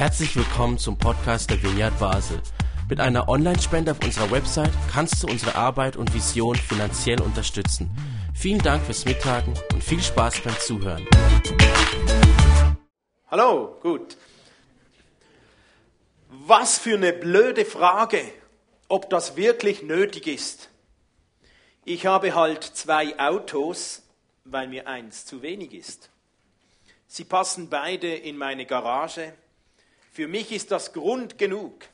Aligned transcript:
Herzlich 0.00 0.34
willkommen 0.34 0.78
zum 0.78 0.96
Podcast 0.96 1.50
der 1.50 1.62
Vineyard 1.62 1.98
Basel. 1.98 2.40
Mit 2.88 3.00
einer 3.00 3.28
Online-Spende 3.28 3.90
auf 3.90 4.02
unserer 4.02 4.30
Website 4.30 4.72
kannst 4.90 5.22
du 5.22 5.26
unsere 5.26 5.56
Arbeit 5.56 5.98
und 5.98 6.14
Vision 6.14 6.56
finanziell 6.56 7.20
unterstützen. 7.20 7.90
Vielen 8.34 8.62
Dank 8.62 8.82
fürs 8.82 9.04
Mittagen 9.04 9.52
und 9.74 9.84
viel 9.84 10.00
Spaß 10.02 10.40
beim 10.40 10.58
Zuhören. 10.58 11.06
Hallo, 13.30 13.76
gut. 13.82 14.16
Was 16.30 16.78
für 16.78 16.94
eine 16.94 17.12
blöde 17.12 17.66
Frage, 17.66 18.22
ob 18.88 19.10
das 19.10 19.36
wirklich 19.36 19.82
nötig 19.82 20.26
ist. 20.28 20.70
Ich 21.84 22.06
habe 22.06 22.34
halt 22.34 22.64
zwei 22.64 23.18
Autos, 23.18 24.02
weil 24.44 24.66
mir 24.66 24.88
eins 24.88 25.26
zu 25.26 25.42
wenig 25.42 25.74
ist. 25.74 26.08
Sie 27.06 27.24
passen 27.24 27.68
beide 27.68 28.14
in 28.14 28.38
meine 28.38 28.64
Garage. 28.64 29.34
Für 30.12 30.26
mich 30.26 30.50
ist 30.50 30.70
das 30.72 30.92
Grund 30.92 31.38
genug. 31.38 31.86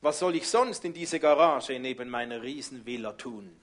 Was 0.00 0.18
soll 0.18 0.36
ich 0.36 0.48
sonst 0.48 0.84
in 0.86 0.94
diese 0.94 1.20
Garage 1.20 1.78
neben 1.78 2.08
meiner 2.08 2.42
Riesenvilla 2.42 3.12
tun? 3.12 3.54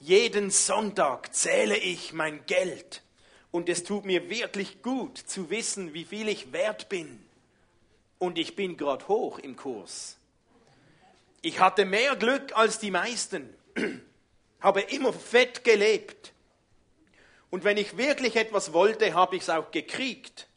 Jeden 0.00 0.50
Sonntag 0.50 1.34
zähle 1.34 1.78
ich 1.78 2.12
mein 2.12 2.44
Geld 2.44 3.02
und 3.50 3.70
es 3.70 3.84
tut 3.84 4.04
mir 4.04 4.28
wirklich 4.28 4.82
gut 4.82 5.16
zu 5.16 5.48
wissen, 5.48 5.94
wie 5.94 6.04
viel 6.04 6.28
ich 6.28 6.52
wert 6.52 6.90
bin. 6.90 7.24
Und 8.18 8.36
ich 8.36 8.54
bin 8.54 8.76
gerade 8.76 9.08
hoch 9.08 9.38
im 9.38 9.56
Kurs. 9.56 10.18
Ich 11.40 11.60
hatte 11.60 11.86
mehr 11.86 12.16
Glück 12.16 12.54
als 12.54 12.78
die 12.78 12.90
meisten, 12.90 13.54
habe 14.60 14.82
immer 14.82 15.14
fett 15.14 15.64
gelebt. 15.64 16.32
Und 17.48 17.64
wenn 17.64 17.78
ich 17.78 17.96
wirklich 17.96 18.36
etwas 18.36 18.74
wollte, 18.74 19.14
habe 19.14 19.36
ich 19.36 19.42
es 19.42 19.50
auch 19.50 19.70
gekriegt. 19.70 20.48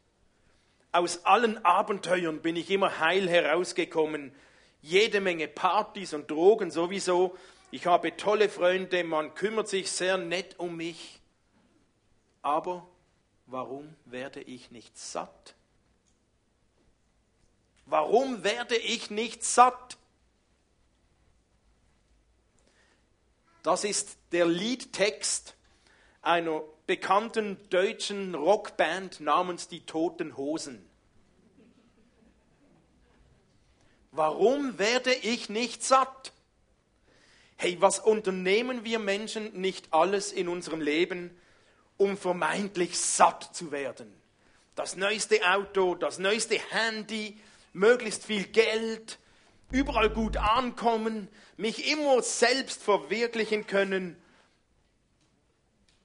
Aus 0.91 1.25
allen 1.25 1.63
Abenteuern 1.65 2.41
bin 2.41 2.55
ich 2.55 2.69
immer 2.69 2.99
heil 2.99 3.29
herausgekommen. 3.29 4.33
Jede 4.81 5.21
Menge 5.21 5.47
Partys 5.47 6.13
und 6.13 6.31
Drogen 6.31 6.71
sowieso. 6.71 7.37
Ich 7.71 7.85
habe 7.85 8.15
tolle 8.15 8.47
Freunde, 8.47 9.03
man 9.03 9.35
kümmert 9.35 9.67
sich 9.67 9.91
sehr 9.91 10.17
nett 10.17 10.57
um 10.57 10.77
mich. 10.77 11.19
Aber 12.41 12.87
warum 13.45 13.93
werde 14.05 14.41
ich 14.41 14.71
nicht 14.71 14.97
satt? 14.97 15.55
Warum 17.85 18.43
werde 18.43 18.77
ich 18.77 19.09
nicht 19.09 19.43
satt? 19.43 19.97
Das 23.63 23.83
ist 23.83 24.17
der 24.31 24.45
Liedtext 24.45 25.56
einer 26.21 26.61
bekannten 26.87 27.57
deutschen 27.69 28.35
Rockband 28.35 29.19
namens 29.19 29.67
Die 29.67 29.85
Toten 29.85 30.37
Hosen. 30.37 30.87
Warum 34.11 34.79
werde 34.79 35.13
ich 35.13 35.49
nicht 35.49 35.83
satt? 35.83 36.31
Hey, 37.55 37.77
was 37.79 37.99
unternehmen 37.99 38.83
wir 38.83 38.99
Menschen 38.99 39.59
nicht 39.59 39.93
alles 39.93 40.31
in 40.31 40.47
unserem 40.47 40.81
Leben, 40.81 41.39
um 41.97 42.17
vermeintlich 42.17 42.97
satt 42.97 43.55
zu 43.55 43.71
werden? 43.71 44.11
Das 44.75 44.95
neueste 44.95 45.41
Auto, 45.47 45.95
das 45.95 46.19
neueste 46.19 46.59
Handy, 46.69 47.39
möglichst 47.73 48.25
viel 48.25 48.45
Geld, 48.45 49.19
überall 49.71 50.09
gut 50.09 50.37
ankommen, 50.37 51.27
mich 51.57 51.91
immer 51.91 52.21
selbst 52.21 52.81
verwirklichen 52.83 53.67
können 53.67 54.15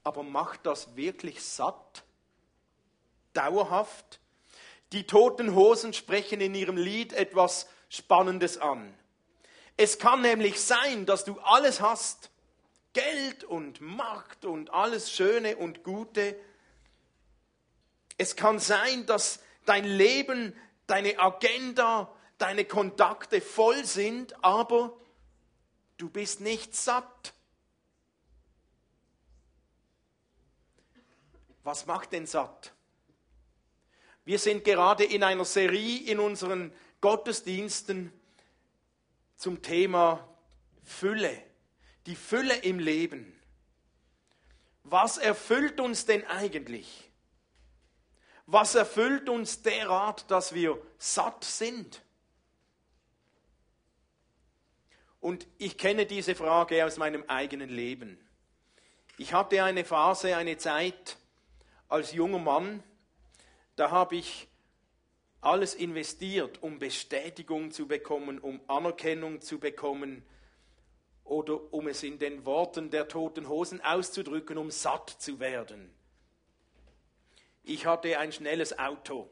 aber 0.03 0.23
macht 0.23 0.65
das 0.65 0.95
wirklich 0.95 1.43
satt? 1.43 2.03
Dauerhaft? 3.33 4.19
Die 4.91 5.07
toten 5.07 5.55
Hosen 5.55 5.93
sprechen 5.93 6.41
in 6.41 6.53
ihrem 6.53 6.77
Lied 6.77 7.13
etwas 7.13 7.67
Spannendes 7.89 8.57
an. 8.57 8.93
Es 9.75 9.97
kann 9.97 10.21
nämlich 10.21 10.61
sein, 10.61 11.05
dass 11.05 11.25
du 11.25 11.39
alles 11.39 11.81
hast, 11.81 12.29
Geld 12.93 13.43
und 13.43 13.81
Macht 13.81 14.45
und 14.45 14.71
alles 14.71 15.11
Schöne 15.11 15.57
und 15.57 15.83
Gute. 15.83 16.35
Es 18.17 18.35
kann 18.35 18.59
sein, 18.59 19.07
dass 19.07 19.39
dein 19.65 19.85
Leben, 19.85 20.55
deine 20.85 21.17
Agenda, 21.17 22.13
deine 22.37 22.65
Kontakte 22.65 23.41
voll 23.41 23.83
sind, 23.85 24.43
aber 24.43 24.95
du 25.97 26.07
bist 26.09 26.39
nicht 26.39 26.75
satt. 26.75 27.33
Was 31.63 31.85
macht 31.85 32.11
denn 32.11 32.25
satt? 32.25 32.73
Wir 34.25 34.39
sind 34.39 34.63
gerade 34.63 35.03
in 35.03 35.23
einer 35.23 35.45
Serie 35.45 36.03
in 36.09 36.19
unseren 36.19 36.73
Gottesdiensten 37.01 38.13
zum 39.35 39.61
Thema 39.61 40.27
Fülle, 40.83 41.41
die 42.05 42.15
Fülle 42.15 42.55
im 42.57 42.79
Leben. 42.79 43.37
Was 44.83 45.17
erfüllt 45.17 45.79
uns 45.79 46.05
denn 46.05 46.25
eigentlich? 46.27 47.09
Was 48.45 48.75
erfüllt 48.75 49.29
uns 49.29 49.61
derart, 49.61 50.29
dass 50.29 50.53
wir 50.53 50.81
satt 50.97 51.43
sind? 51.43 52.01
Und 55.21 55.47
ich 55.57 55.77
kenne 55.77 56.05
diese 56.05 56.35
Frage 56.35 56.85
aus 56.85 56.97
meinem 56.97 57.23
eigenen 57.29 57.69
Leben. 57.69 58.19
Ich 59.17 59.33
hatte 59.33 59.63
eine 59.63 59.85
Phase, 59.85 60.35
eine 60.35 60.57
Zeit, 60.57 61.17
als 61.93 62.11
junger 62.11 62.39
Mann, 62.39 62.81
da 63.75 63.91
habe 63.91 64.15
ich 64.15 64.47
alles 65.41 65.75
investiert, 65.75 66.63
um 66.63 66.79
Bestätigung 66.79 67.69
zu 67.69 67.87
bekommen, 67.87 68.39
um 68.39 68.59
Anerkennung 68.67 69.41
zu 69.41 69.59
bekommen 69.59 70.23
oder 71.23 71.71
um 71.71 71.87
es 71.87 72.01
in 72.01 72.17
den 72.17 72.47
Worten 72.47 72.89
der 72.89 73.07
toten 73.07 73.47
Hosen 73.47 73.79
auszudrücken, 73.79 74.57
um 74.57 74.71
satt 74.71 75.11
zu 75.11 75.39
werden. 75.39 75.93
Ich 77.61 77.85
hatte 77.85 78.17
ein 78.17 78.31
schnelles 78.31 78.79
Auto. 78.79 79.29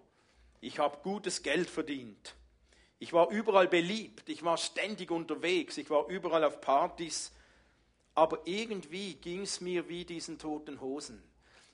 Ich 0.59 0.77
habe 0.77 0.99
gutes 1.01 1.41
Geld 1.41 1.67
verdient. 1.67 2.35
Ich 2.99 3.11
war 3.11 3.31
überall 3.31 3.67
beliebt. 3.67 4.29
Ich 4.29 4.43
war 4.43 4.57
ständig 4.57 5.09
unterwegs. 5.09 5.79
Ich 5.79 5.89
war 5.89 6.07
überall 6.09 6.43
auf 6.43 6.61
Partys. 6.61 7.33
Aber 8.13 8.41
irgendwie 8.45 9.15
ging 9.15 9.41
es 9.41 9.61
mir 9.61 9.89
wie 9.89 10.05
diesen 10.05 10.37
toten 10.37 10.79
Hosen. 10.79 11.23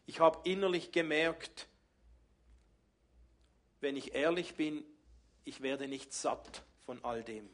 Ich 0.07 0.21
habe 0.21 0.49
innerlich 0.49 0.93
gemerkt, 0.93 1.67
wenn 3.81 3.97
ich 3.97 4.15
ehrlich 4.15 4.55
bin, 4.55 4.83
ich 5.43 5.61
werde 5.61 5.87
nicht 5.89 6.13
satt 6.13 6.63
von 6.85 7.03
all 7.03 7.23
dem. 7.23 7.47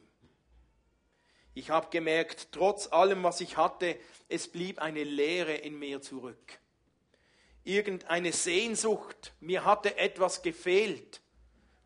Ich 1.52 1.70
habe 1.70 1.90
gemerkt, 1.90 2.48
trotz 2.52 2.86
allem, 2.86 3.24
was 3.24 3.40
ich 3.40 3.56
hatte, 3.56 3.98
es 4.28 4.48
blieb 4.48 4.78
eine 4.78 5.02
Leere 5.02 5.54
in 5.54 5.78
mir 5.78 6.00
zurück. 6.00 6.60
Irgendeine 7.64 8.32
Sehnsucht, 8.32 9.34
mir 9.40 9.64
hatte 9.64 9.98
etwas 9.98 10.42
gefehlt 10.42 11.22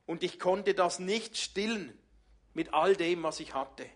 und 0.04 0.22
ich 0.22 0.38
konnte 0.38 0.74
das 0.74 0.98
nicht 0.98 1.38
stillen 1.38 1.98
mit 2.52 2.74
all 2.74 2.94
dem, 2.94 3.22
was 3.22 3.40
ich 3.40 3.54
hatte. 3.54 3.86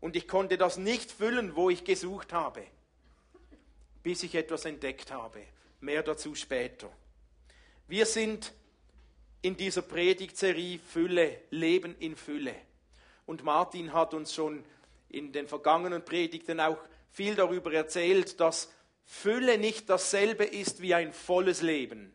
Und 0.00 0.16
ich 0.16 0.26
konnte 0.26 0.58
das 0.58 0.76
nicht 0.76 1.12
füllen, 1.12 1.54
wo 1.54 1.70
ich 1.70 1.84
gesucht 1.84 2.32
habe 2.32 2.66
bis 4.06 4.22
ich 4.22 4.36
etwas 4.36 4.64
entdeckt 4.66 5.10
habe. 5.10 5.40
Mehr 5.80 6.00
dazu 6.00 6.36
später. 6.36 6.88
Wir 7.88 8.06
sind 8.06 8.52
in 9.42 9.56
dieser 9.56 9.82
Predigtserie 9.82 10.78
Fülle, 10.78 11.40
Leben 11.50 11.96
in 11.98 12.14
Fülle. 12.14 12.54
Und 13.26 13.42
Martin 13.42 13.92
hat 13.92 14.14
uns 14.14 14.32
schon 14.32 14.64
in 15.08 15.32
den 15.32 15.48
vergangenen 15.48 16.04
Predigten 16.04 16.60
auch 16.60 16.78
viel 17.10 17.34
darüber 17.34 17.72
erzählt, 17.72 18.38
dass 18.38 18.72
Fülle 19.04 19.58
nicht 19.58 19.90
dasselbe 19.90 20.44
ist 20.44 20.82
wie 20.82 20.94
ein 20.94 21.12
volles 21.12 21.60
Leben. 21.60 22.14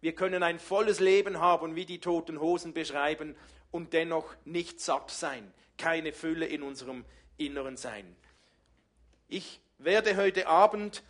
Wir 0.00 0.16
können 0.16 0.42
ein 0.42 0.58
volles 0.58 0.98
Leben 0.98 1.38
haben, 1.38 1.76
wie 1.76 1.86
die 1.86 2.00
toten 2.00 2.40
Hosen 2.40 2.74
beschreiben, 2.74 3.36
und 3.70 3.92
dennoch 3.92 4.34
nicht 4.44 4.80
satt 4.80 5.12
sein, 5.12 5.54
keine 5.78 6.12
Fülle 6.12 6.46
in 6.46 6.64
unserem 6.64 7.04
Inneren 7.36 7.76
sein. 7.76 8.16
Ich 9.28 9.60
werde 9.78 10.16
heute 10.16 10.48
Abend 10.48 11.04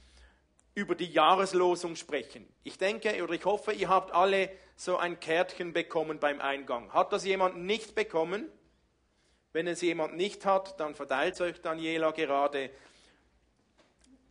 über 0.74 0.94
die 0.94 1.10
Jahreslosung 1.10 1.96
sprechen. 1.96 2.46
Ich 2.62 2.78
denke 2.78 3.22
oder 3.22 3.34
ich 3.34 3.44
hoffe, 3.44 3.72
ihr 3.72 3.88
habt 3.88 4.12
alle 4.12 4.50
so 4.76 4.96
ein 4.96 5.20
Kärtchen 5.20 5.72
bekommen 5.72 6.18
beim 6.20 6.40
Eingang. 6.40 6.92
Hat 6.92 7.12
das 7.12 7.24
jemand 7.24 7.58
nicht 7.58 7.94
bekommen? 7.94 8.48
Wenn 9.52 9.66
es 9.66 9.80
jemand 9.80 10.16
nicht 10.16 10.46
hat, 10.46 10.78
dann 10.78 10.94
verteilt 10.94 11.40
euch 11.40 11.60
Daniela 11.60 12.12
gerade. 12.12 12.70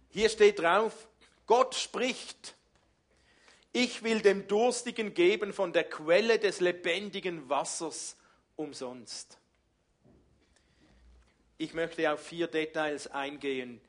Hier 0.10 0.30
steht 0.30 0.60
drauf, 0.60 1.08
Gott 1.46 1.76
spricht. 1.76 2.56
Ich 3.72 4.02
will 4.02 4.22
dem 4.22 4.48
Durstigen 4.48 5.14
geben 5.14 5.54
von 5.54 5.74
der 5.74 5.84
Quelle 5.84 6.40
des 6.40 6.60
lebendigen 6.62 7.50
Wassers 7.50 8.18
umsonst. 8.56 9.38
Ich 11.58 11.74
möchte 11.74 12.12
auf 12.12 12.26
vier 12.26 12.48
Details 12.48 13.08
eingehen, 13.08 13.82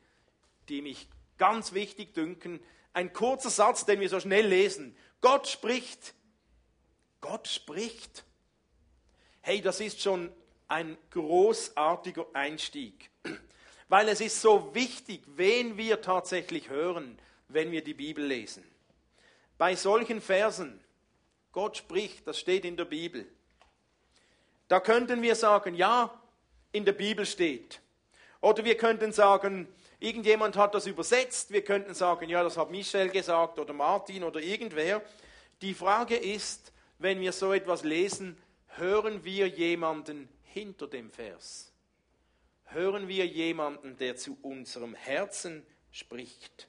die 0.69 0.83
mich 0.83 1.09
ganz 1.41 1.73
wichtig 1.73 2.13
dünken, 2.15 2.61
ein 2.93 3.13
kurzer 3.13 3.51
Satz, 3.51 3.87
den 3.87 3.99
wir 3.99 4.11
so 4.11 4.21
schnell 4.21 4.47
lesen. 4.47 4.95
Gott 5.23 5.49
spricht, 5.49 6.15
Gott 7.21 7.49
spricht. 7.49 8.25
Hey, 9.41 9.63
das 9.63 9.81
ist 9.81 10.03
schon 10.03 10.31
ein 10.69 10.99
großartiger 11.11 12.27
Einstieg, 12.35 13.11
weil 13.89 14.09
es 14.11 14.21
ist 14.21 14.41
so 14.43 14.75
wichtig, 14.75 15.23
wen 15.35 15.79
wir 15.79 16.03
tatsächlich 16.03 16.69
hören, 16.69 17.19
wenn 17.49 17.73
wir 17.73 17.83
die 17.83 17.95
Bibel 17.95 18.25
lesen. 18.25 18.63
Bei 19.57 19.75
solchen 19.75 20.21
Versen, 20.21 20.79
Gott 21.53 21.79
spricht, 21.79 22.27
das 22.27 22.39
steht 22.39 22.67
in 22.67 22.77
der 22.77 22.85
Bibel, 22.85 23.27
da 24.69 24.79
könnten 24.79 25.23
wir 25.23 25.35
sagen, 25.35 25.75
ja, 25.75 26.23
in 26.71 26.85
der 26.85 26.93
Bibel 26.93 27.25
steht. 27.25 27.81
Oder 28.43 28.65
wir 28.65 28.77
könnten 28.77 29.13
sagen, 29.13 29.67
irgendjemand 30.01 30.57
hat 30.57 30.75
das 30.75 30.87
übersetzt. 30.87 31.53
Wir 31.53 31.63
könnten 31.63 31.95
sagen, 31.95 32.29
ja, 32.29 32.43
das 32.43 32.57
hat 32.57 32.71
Michel 32.71 33.11
gesagt 33.11 33.59
oder 33.59 33.73
Martin 33.73 34.25
oder 34.25 34.41
irgendwer. 34.41 35.03
Die 35.63 35.75
Frage 35.75 36.17
ist, 36.17 36.73
wenn 36.99 37.21
wir 37.21 37.33
so 37.33 37.53
etwas 37.53 37.85
lesen, 37.85 38.37
hören 38.67 39.25
wir 39.25 39.47
jemanden 39.47 40.29
hinter 40.43 40.87
dem 40.87 41.11
Vers? 41.11 41.73
Hören 42.65 43.09
wir 43.09 43.27
jemanden, 43.27 43.97
der 43.99 44.17
zu 44.17 44.39
unserem 44.43 44.95
Herzen 44.95 45.67
spricht? 45.91 46.69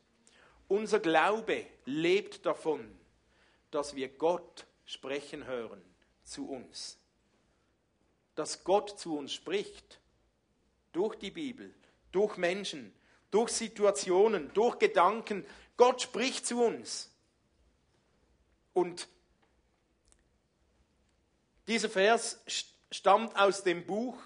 Unser 0.68 1.00
Glaube 1.00 1.66
lebt 1.86 2.46
davon, 2.46 2.98
dass 3.72 3.96
wir 3.96 4.10
Gott 4.10 4.66
sprechen 4.86 5.46
hören 5.46 5.82
zu 6.24 6.50
uns. 6.50 6.98
Dass 8.36 8.64
Gott 8.64 9.00
zu 9.00 9.18
uns 9.18 9.34
spricht 9.34 10.00
durch 10.92 11.16
die 11.16 11.32
Bibel, 11.32 11.74
durch 12.12 12.38
Menschen, 12.38 12.94
durch 13.32 13.52
Situationen, 13.52 14.54
durch 14.54 14.78
Gedanken. 14.78 15.46
Gott 15.78 16.02
spricht 16.02 16.46
zu 16.46 16.64
uns. 16.64 17.10
Und 18.74 19.08
dieser 21.68 21.90
Vers 21.90 22.42
stammt 22.92 23.36
aus 23.38 23.64
dem 23.64 23.86
Buch, 23.86 24.18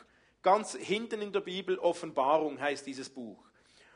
ganz 0.42 0.75
hinten 0.75 1.22
in 1.22 1.31
der 1.31 1.40
Bibel, 1.40 1.80
Offenbarung 1.80 2.60
heißt 2.60 2.86
dieses 2.86 3.10
Buch. 3.10 3.44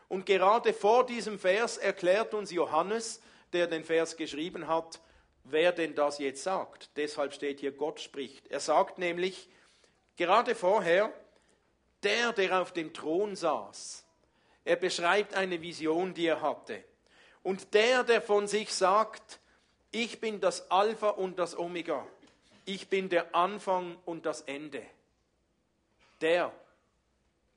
Und 0.08 0.26
gerade 0.26 0.74
vor 0.74 1.06
diesem 1.06 1.38
Vers 1.38 1.78
erklärt 1.78 2.34
uns 2.34 2.52
Johannes, 2.52 3.22
der 3.54 3.68
den 3.68 3.84
Vers 3.84 4.18
geschrieben 4.18 4.68
hat, 4.68 5.00
wer 5.44 5.72
denn 5.72 5.96
das 5.96 6.18
jetzt 6.20 6.44
sagt. 6.44 6.90
Deshalb 6.98 7.34
steht 7.34 7.60
hier, 7.60 7.72
Gott 7.72 8.00
spricht. 8.00 8.48
Er 8.48 8.60
sagt 8.60 8.98
nämlich, 8.98 9.50
gerade 10.16 10.56
vorher, 10.56 11.14
der, 12.04 12.34
der 12.34 12.62
auf 12.62 12.72
dem 12.72 12.94
Thron 12.94 13.36
saß, 13.36 14.06
er 14.64 14.76
beschreibt 14.76 15.34
eine 15.34 15.62
Vision, 15.62 16.14
die 16.14 16.28
er 16.28 16.42
hatte. 16.42 16.84
Und 17.44 17.74
der, 17.74 18.04
der 18.04 18.22
von 18.22 18.48
sich 18.48 18.74
sagt, 18.74 19.40
ich 19.92 20.20
bin 20.20 20.40
das 20.40 20.70
Alpha 20.70 21.10
und 21.10 21.40
das 21.40 21.58
Omega, 21.58 22.06
ich 22.66 22.90
bin 22.90 23.10
der 23.10 23.34
Anfang 23.34 23.98
und 24.06 24.26
das 24.26 24.42
Ende, 24.42 24.84
der, 26.22 26.54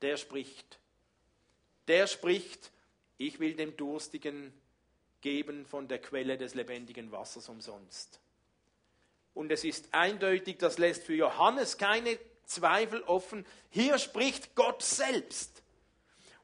der 0.01 0.17
spricht. 0.17 0.79
Der 1.89 2.07
spricht, 2.07 2.71
ich 3.19 3.39
will 3.41 3.55
dem 3.55 3.77
Durstigen 3.77 4.53
geben 5.21 5.67
von 5.67 5.89
der 5.89 6.01
Quelle 6.01 6.39
des 6.39 6.55
lebendigen 6.55 7.13
Wassers 7.13 7.49
umsonst. 7.49 8.21
Und 9.35 9.51
es 9.51 9.65
ist 9.65 9.93
eindeutig, 9.93 10.59
das 10.59 10.79
lässt 10.79 11.05
für 11.05 11.15
Johannes 11.15 11.79
keine 11.79 12.19
Zweifel 12.45 13.03
offen. 13.03 13.47
Hier 13.71 13.99
spricht 13.99 14.55
Gott 14.55 14.83
selbst. 14.83 15.62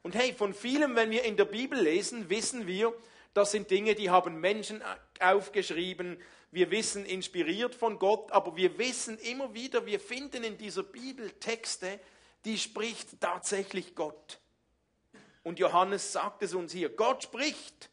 Und 0.01 0.15
hey, 0.15 0.33
von 0.33 0.53
vielem, 0.53 0.95
wenn 0.95 1.11
wir 1.11 1.23
in 1.23 1.37
der 1.37 1.45
Bibel 1.45 1.79
lesen, 1.79 2.29
wissen 2.29 2.67
wir, 2.67 2.93
das 3.33 3.51
sind 3.51 3.69
Dinge, 3.69 3.95
die 3.95 4.09
haben 4.09 4.39
Menschen 4.39 4.81
aufgeschrieben. 5.19 6.21
Wir 6.51 6.71
wissen, 6.71 7.05
inspiriert 7.05 7.75
von 7.75 7.99
Gott, 7.99 8.31
aber 8.31 8.55
wir 8.55 8.77
wissen 8.77 9.17
immer 9.19 9.53
wieder, 9.53 9.85
wir 9.85 9.99
finden 9.99 10.43
in 10.43 10.57
dieser 10.57 10.83
Bibel 10.83 11.29
Texte, 11.33 11.99
die 12.45 12.57
spricht 12.57 13.19
tatsächlich 13.19 13.95
Gott. 13.95 14.39
Und 15.43 15.59
Johannes 15.59 16.11
sagt 16.11 16.41
es 16.41 16.53
uns 16.53 16.71
hier, 16.71 16.89
Gott 16.89 17.23
spricht. 17.23 17.89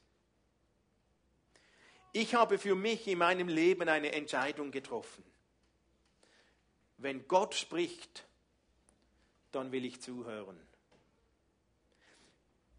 Ich 2.12 2.34
habe 2.34 2.58
für 2.58 2.74
mich 2.74 3.06
in 3.06 3.18
meinem 3.18 3.48
Leben 3.48 3.88
eine 3.88 4.12
Entscheidung 4.12 4.70
getroffen. 4.70 5.22
Wenn 6.96 7.28
Gott 7.28 7.54
spricht, 7.54 8.26
dann 9.52 9.70
will 9.70 9.84
ich 9.84 10.00
zuhören. 10.00 10.65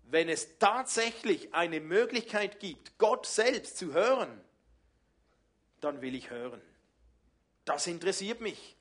Wenn 0.09 0.29
es 0.29 0.57
tatsächlich 0.57 1.53
eine 1.53 1.81
Möglichkeit 1.81 2.61
gibt, 2.61 2.97
Gott 2.97 3.25
selbst 3.25 3.77
zu 3.77 3.93
hören, 3.93 4.41
dann 5.81 6.01
will 6.01 6.15
ich 6.15 6.29
hören. 6.29 6.61
Das 7.65 7.87
interessiert 7.87 8.39
mich. 8.39 8.77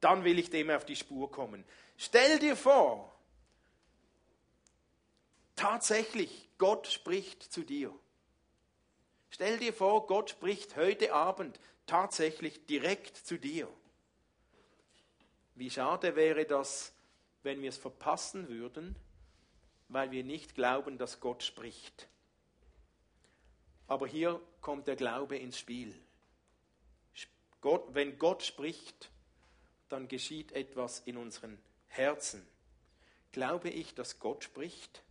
Dann 0.00 0.22
will 0.22 0.38
ich 0.38 0.50
dem 0.50 0.70
auf 0.70 0.84
die 0.84 0.94
Spur 0.94 1.30
kommen. 1.32 1.64
Stell 1.96 2.38
dir 2.38 2.56
vor, 2.56 3.12
tatsächlich, 5.56 6.48
Gott 6.58 6.86
spricht 6.86 7.42
zu 7.42 7.64
dir. 7.64 7.92
Stell 9.30 9.58
dir 9.58 9.72
vor, 9.72 10.06
Gott 10.06 10.30
spricht 10.30 10.76
heute 10.76 11.12
Abend 11.12 11.58
tatsächlich 11.86 12.66
direkt 12.66 13.16
zu 13.16 13.36
dir. 13.36 13.68
Wie 15.56 15.70
schade 15.70 16.14
wäre 16.14 16.44
das, 16.44 16.92
wenn 17.42 17.62
wir 17.62 17.70
es 17.70 17.78
verpassen 17.78 18.48
würden, 18.48 18.94
weil 19.88 20.10
wir 20.10 20.24
nicht 20.24 20.54
glauben, 20.54 20.98
dass 20.98 21.20
Gott 21.20 21.42
spricht. 21.42 22.08
Aber 23.86 24.06
hier 24.06 24.40
kommt 24.60 24.88
der 24.88 24.96
Glaube 24.96 25.36
ins 25.36 25.58
Spiel. 25.58 25.94
Gott, 27.60 27.94
wenn 27.94 28.18
Gott 28.18 28.42
spricht, 28.42 29.10
dann 29.88 30.08
geschieht 30.08 30.52
etwas 30.52 31.00
in 31.00 31.16
unseren 31.16 31.58
Herzen. 31.88 32.46
Glaube 33.32 33.70
ich, 33.70 33.94
dass 33.94 34.18
Gott 34.18 34.44
spricht? 34.44 35.02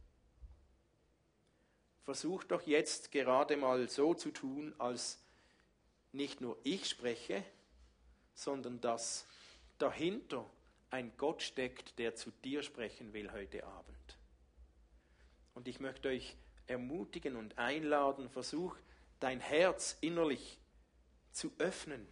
Versuch 2.04 2.44
doch 2.44 2.62
jetzt 2.62 3.12
gerade 3.12 3.58
mal 3.58 3.90
so 3.90 4.14
zu 4.14 4.32
tun, 4.32 4.76
als 4.78 5.20
nicht 6.12 6.40
nur 6.40 6.58
ich 6.64 6.88
spreche, 6.88 7.44
sondern 8.34 8.80
dass 8.80 9.26
dahinter 9.78 10.50
ein 10.92 11.12
Gott 11.18 11.42
steckt, 11.42 11.98
der 12.00 12.16
zu 12.16 12.32
dir 12.44 12.64
sprechen 12.64 13.14
will 13.14 13.32
heute 13.32 13.66
Abend. 13.66 14.18
Und 15.56 15.68
ich 15.68 15.80
möchte 15.80 16.10
euch 16.10 16.36
ermutigen 16.68 17.36
und 17.36 17.58
einladen, 17.58 18.30
versuch 18.30 18.76
dein 19.20 19.40
Herz 19.40 19.98
innerlich 20.02 20.60
zu 21.32 21.52
öffnen 21.58 22.08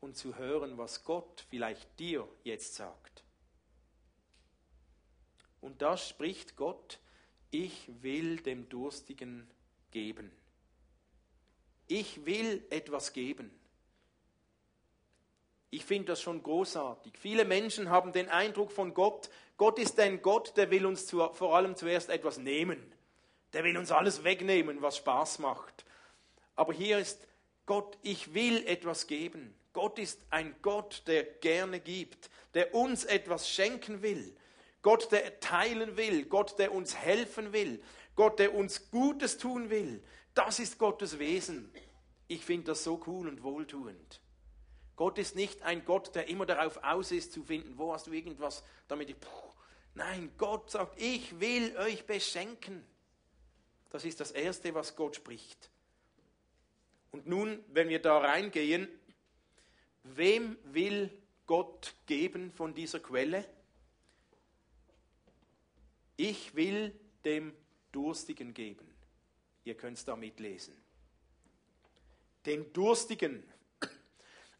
und 0.00 0.16
zu 0.16 0.36
hören, 0.36 0.76
was 0.76 1.04
Gott 1.04 1.46
vielleicht 1.48 1.98
dir 1.98 2.28
jetzt 2.44 2.74
sagt. 2.74 3.24
Und 5.60 5.82
da 5.82 5.96
spricht 5.96 6.56
Gott, 6.56 6.98
ich 7.50 7.88
will 8.02 8.36
dem 8.36 8.68
Durstigen 8.68 9.48
geben. 9.90 10.30
Ich 11.86 12.26
will 12.26 12.64
etwas 12.70 13.12
geben. 13.12 13.50
Ich 15.70 15.84
finde 15.84 16.08
das 16.08 16.22
schon 16.22 16.42
großartig. 16.42 17.18
Viele 17.18 17.44
Menschen 17.44 17.90
haben 17.90 18.12
den 18.12 18.28
Eindruck 18.28 18.72
von 18.72 18.94
Gott, 18.94 19.30
Gott 19.58 19.80
ist 19.80 19.98
ein 19.98 20.22
Gott, 20.22 20.56
der 20.56 20.70
will 20.70 20.86
uns 20.86 21.06
zu, 21.06 21.18
vor 21.34 21.56
allem 21.56 21.74
zuerst 21.76 22.08
etwas 22.08 22.38
nehmen. 22.38 22.92
Der 23.52 23.64
will 23.64 23.76
uns 23.76 23.90
alles 23.90 24.22
wegnehmen, 24.22 24.80
was 24.82 24.98
Spaß 24.98 25.40
macht. 25.40 25.84
Aber 26.54 26.72
hier 26.72 26.98
ist 26.98 27.26
Gott, 27.66 27.98
ich 28.02 28.34
will 28.34 28.64
etwas 28.66 29.08
geben. 29.08 29.54
Gott 29.72 29.98
ist 29.98 30.20
ein 30.30 30.54
Gott, 30.62 31.02
der 31.08 31.24
gerne 31.24 31.80
gibt, 31.80 32.30
der 32.54 32.72
uns 32.72 33.04
etwas 33.04 33.50
schenken 33.50 34.00
will. 34.00 34.34
Gott, 34.82 35.10
der 35.10 35.40
teilen 35.40 35.96
will. 35.96 36.24
Gott, 36.26 36.58
der 36.58 36.72
uns 36.72 36.96
helfen 36.96 37.52
will. 37.52 37.82
Gott, 38.14 38.38
der 38.38 38.54
uns 38.54 38.90
Gutes 38.92 39.38
tun 39.38 39.70
will. 39.70 40.02
Das 40.34 40.60
ist 40.60 40.78
Gottes 40.78 41.18
Wesen. 41.18 41.72
Ich 42.28 42.44
finde 42.44 42.68
das 42.68 42.84
so 42.84 43.02
cool 43.06 43.26
und 43.26 43.42
wohltuend. 43.42 44.20
Gott 44.94 45.18
ist 45.18 45.34
nicht 45.34 45.62
ein 45.62 45.84
Gott, 45.84 46.14
der 46.14 46.28
immer 46.28 46.46
darauf 46.46 46.82
aus 46.82 47.10
ist 47.10 47.32
zu 47.32 47.42
finden, 47.42 47.76
wo 47.76 47.92
hast 47.92 48.06
du 48.06 48.12
irgendwas, 48.12 48.62
damit 48.86 49.10
ich. 49.10 49.16
Nein, 49.98 50.30
Gott 50.38 50.70
sagt, 50.70 51.00
ich 51.00 51.40
will 51.40 51.76
euch 51.76 52.06
beschenken. 52.06 52.84
Das 53.90 54.04
ist 54.04 54.20
das 54.20 54.30
Erste, 54.30 54.72
was 54.72 54.94
Gott 54.94 55.16
spricht. 55.16 55.70
Und 57.10 57.26
nun, 57.26 57.64
wenn 57.72 57.88
wir 57.88 58.00
da 58.00 58.18
reingehen, 58.18 58.86
wem 60.04 60.56
will 60.62 61.10
Gott 61.48 61.94
geben 62.06 62.52
von 62.52 62.74
dieser 62.74 63.00
Quelle? 63.00 63.44
Ich 66.16 66.54
will 66.54 66.94
dem 67.24 67.52
Durstigen 67.90 68.54
geben. 68.54 68.88
Ihr 69.64 69.74
könnt 69.74 69.98
es 69.98 70.04
da 70.04 70.14
mitlesen. 70.14 70.76
Den 72.46 72.72
Durstigen 72.72 73.42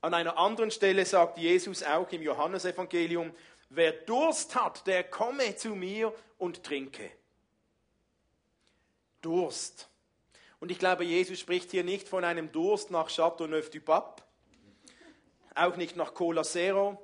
an 0.01 0.15
einer 0.15 0.37
anderen 0.37 0.73
Stelle 0.73 1.07
sagt 1.07 1.39
Jesus 1.39 1.85
auch 1.85 2.11
im 2.11 2.23
Johannesevangelium, 2.23 3.33
wer 3.71 3.93
Durst 3.93 4.55
hat, 4.55 4.87
der 4.87 5.05
komme 5.05 5.57
zu 5.57 5.75
mir 5.75 6.15
und 6.39 6.65
trinke. 6.65 7.11
Durst. 9.21 9.89
Und 10.61 10.71
ich 10.71 10.79
glaube, 10.79 11.05
Jesus 11.05 11.39
spricht 11.39 11.71
hier 11.71 11.85
nicht 11.85 12.09
von 12.09 12.25
einem 12.25 12.51
Durst 12.53 12.91
nach 12.91 13.09
Chateauneuf 13.09 13.71
du 13.71 13.81
Pape, 13.81 14.23
auch 15.55 15.77
nicht 15.77 15.97
nach 15.97 16.15
Cola 16.15 16.43
Zero, 16.43 16.99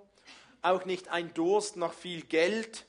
auch 0.63 0.85
nicht 0.85 1.09
ein 1.09 1.35
Durst 1.35 1.77
nach 1.77 1.93
viel 1.93 2.23
Geld, 2.23 2.87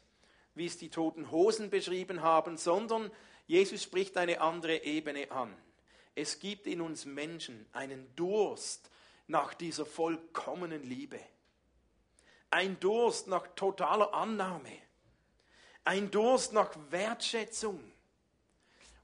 wie 0.53 0.65
es 0.65 0.77
die 0.77 0.89
toten 0.89 1.31
Hosen 1.31 1.69
beschrieben 1.69 2.21
haben, 2.21 2.57
sondern 2.57 3.11
Jesus 3.47 3.83
spricht 3.83 4.17
eine 4.17 4.41
andere 4.41 4.83
Ebene 4.83 5.29
an. 5.31 5.55
Es 6.15 6.39
gibt 6.39 6.65
in 6.65 6.81
uns 6.81 7.05
Menschen 7.05 7.65
einen 7.73 8.15
Durst 8.15 8.89
nach 9.27 9.53
dieser 9.53 9.85
vollkommenen 9.85 10.83
Liebe. 10.83 11.19
Ein 12.55 12.79
Durst 12.79 13.27
nach 13.27 13.45
totaler 13.57 14.13
Annahme. 14.13 14.71
Ein 15.83 16.09
Durst 16.09 16.53
nach 16.53 16.73
Wertschätzung. 16.89 17.83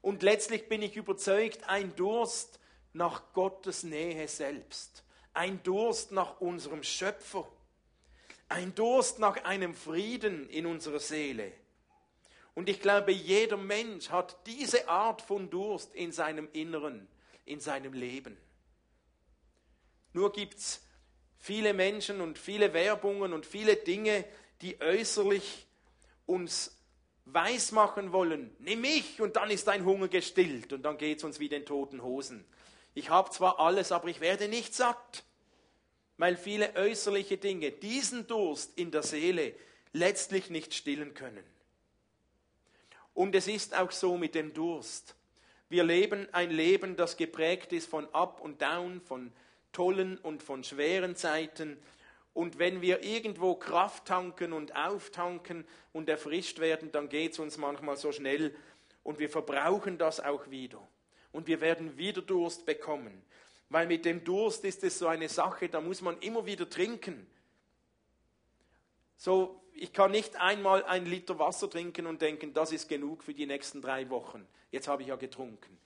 Und 0.00 0.22
letztlich 0.22 0.70
bin 0.70 0.80
ich 0.80 0.96
überzeugt, 0.96 1.68
ein 1.68 1.94
Durst 1.94 2.60
nach 2.94 3.34
Gottes 3.34 3.82
Nähe 3.82 4.26
selbst. 4.26 5.04
Ein 5.34 5.62
Durst 5.64 6.12
nach 6.12 6.40
unserem 6.40 6.82
Schöpfer. 6.82 7.46
Ein 8.48 8.74
Durst 8.74 9.18
nach 9.18 9.44
einem 9.44 9.74
Frieden 9.74 10.48
in 10.48 10.64
unserer 10.64 10.98
Seele. 10.98 11.52
Und 12.54 12.70
ich 12.70 12.80
glaube, 12.80 13.12
jeder 13.12 13.58
Mensch 13.58 14.08
hat 14.08 14.46
diese 14.46 14.88
Art 14.88 15.20
von 15.20 15.50
Durst 15.50 15.94
in 15.94 16.10
seinem 16.10 16.48
Inneren, 16.54 17.06
in 17.44 17.60
seinem 17.60 17.92
Leben. 17.92 18.38
Nur 20.14 20.32
gibt 20.32 20.54
es 20.54 20.80
viele 21.42 21.74
Menschen 21.74 22.20
und 22.20 22.38
viele 22.38 22.72
Werbungen 22.72 23.32
und 23.32 23.44
viele 23.44 23.74
Dinge, 23.74 24.24
die 24.62 24.80
äußerlich 24.80 25.66
uns 26.24 26.78
weismachen 27.24 28.12
wollen, 28.12 28.54
nimm 28.60 28.80
mich 28.80 29.20
und 29.20 29.34
dann 29.36 29.50
ist 29.50 29.66
dein 29.66 29.84
Hunger 29.84 30.06
gestillt 30.06 30.72
und 30.72 30.82
dann 30.82 30.98
geht 30.98 31.18
es 31.18 31.24
uns 31.24 31.40
wie 31.40 31.48
den 31.48 31.66
toten 31.66 32.02
Hosen. 32.02 32.44
Ich 32.94 33.10
habe 33.10 33.30
zwar 33.30 33.58
alles, 33.58 33.90
aber 33.90 34.08
ich 34.08 34.20
werde 34.20 34.46
nicht 34.46 34.72
satt, 34.74 35.24
weil 36.16 36.36
viele 36.36 36.76
äußerliche 36.76 37.38
Dinge 37.38 37.72
diesen 37.72 38.28
Durst 38.28 38.78
in 38.78 38.92
der 38.92 39.02
Seele 39.02 39.52
letztlich 39.92 40.48
nicht 40.48 40.74
stillen 40.74 41.12
können. 41.12 41.44
Und 43.14 43.34
es 43.34 43.48
ist 43.48 43.76
auch 43.76 43.90
so 43.90 44.16
mit 44.16 44.36
dem 44.36 44.54
Durst. 44.54 45.16
Wir 45.68 45.82
leben 45.82 46.28
ein 46.32 46.50
Leben, 46.50 46.96
das 46.96 47.16
geprägt 47.16 47.72
ist 47.72 47.88
von 47.88 48.06
Up 48.14 48.40
und 48.40 48.62
Down, 48.62 49.00
von 49.00 49.32
tollen 49.72 50.18
und 50.18 50.42
von 50.42 50.64
schweren 50.64 51.16
Zeiten. 51.16 51.78
Und 52.34 52.58
wenn 52.58 52.80
wir 52.80 53.02
irgendwo 53.02 53.54
Kraft 53.54 54.06
tanken 54.06 54.52
und 54.52 54.74
auftanken 54.76 55.64
und 55.92 56.08
erfrischt 56.08 56.58
werden, 56.60 56.92
dann 56.92 57.08
geht 57.08 57.32
es 57.32 57.38
uns 57.38 57.58
manchmal 57.58 57.96
so 57.96 58.12
schnell 58.12 58.54
und 59.02 59.18
wir 59.18 59.28
verbrauchen 59.28 59.98
das 59.98 60.20
auch 60.20 60.50
wieder. 60.50 60.80
Und 61.32 61.46
wir 61.46 61.60
werden 61.60 61.96
wieder 61.98 62.22
Durst 62.22 62.66
bekommen. 62.66 63.22
Weil 63.68 63.86
mit 63.86 64.04
dem 64.04 64.22
Durst 64.22 64.64
ist 64.64 64.84
es 64.84 64.98
so 64.98 65.06
eine 65.06 65.28
Sache, 65.28 65.68
da 65.68 65.80
muss 65.80 66.02
man 66.02 66.18
immer 66.20 66.44
wieder 66.46 66.68
trinken. 66.68 67.26
So 69.16 69.62
ich 69.74 69.92
kann 69.92 70.10
nicht 70.10 70.36
einmal 70.36 70.84
ein 70.84 71.06
Liter 71.06 71.38
Wasser 71.38 71.68
trinken 71.68 72.06
und 72.06 72.22
denken, 72.22 72.52
das 72.52 72.72
ist 72.72 72.88
genug 72.88 73.22
für 73.22 73.34
die 73.34 73.46
nächsten 73.46 73.80
drei 73.80 74.08
Wochen. 74.10 74.46
Jetzt 74.70 74.88
habe 74.88 75.02
ich 75.02 75.08
ja 75.08 75.16
getrunken. 75.16 75.78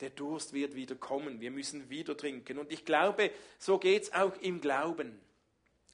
Der 0.00 0.10
Durst 0.10 0.52
wird 0.52 0.74
wieder 0.74 0.94
kommen. 0.94 1.40
Wir 1.40 1.50
müssen 1.50 1.90
wieder 1.90 2.16
trinken. 2.16 2.58
Und 2.58 2.72
ich 2.72 2.84
glaube, 2.84 3.30
so 3.58 3.78
geht 3.78 4.04
es 4.04 4.12
auch 4.12 4.36
im 4.40 4.60
Glauben. 4.60 5.20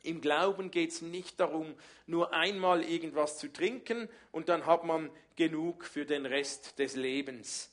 Im 0.02 0.20
Glauben 0.20 0.70
geht 0.70 0.92
es 0.92 1.02
nicht 1.02 1.40
darum, 1.40 1.74
nur 2.06 2.32
einmal 2.32 2.84
irgendwas 2.84 3.38
zu 3.38 3.52
trinken 3.52 4.08
und 4.30 4.48
dann 4.48 4.64
hat 4.64 4.84
man 4.84 5.10
genug 5.34 5.84
für 5.84 6.04
den 6.04 6.26
Rest 6.26 6.78
des 6.78 6.94
Lebens. 6.94 7.72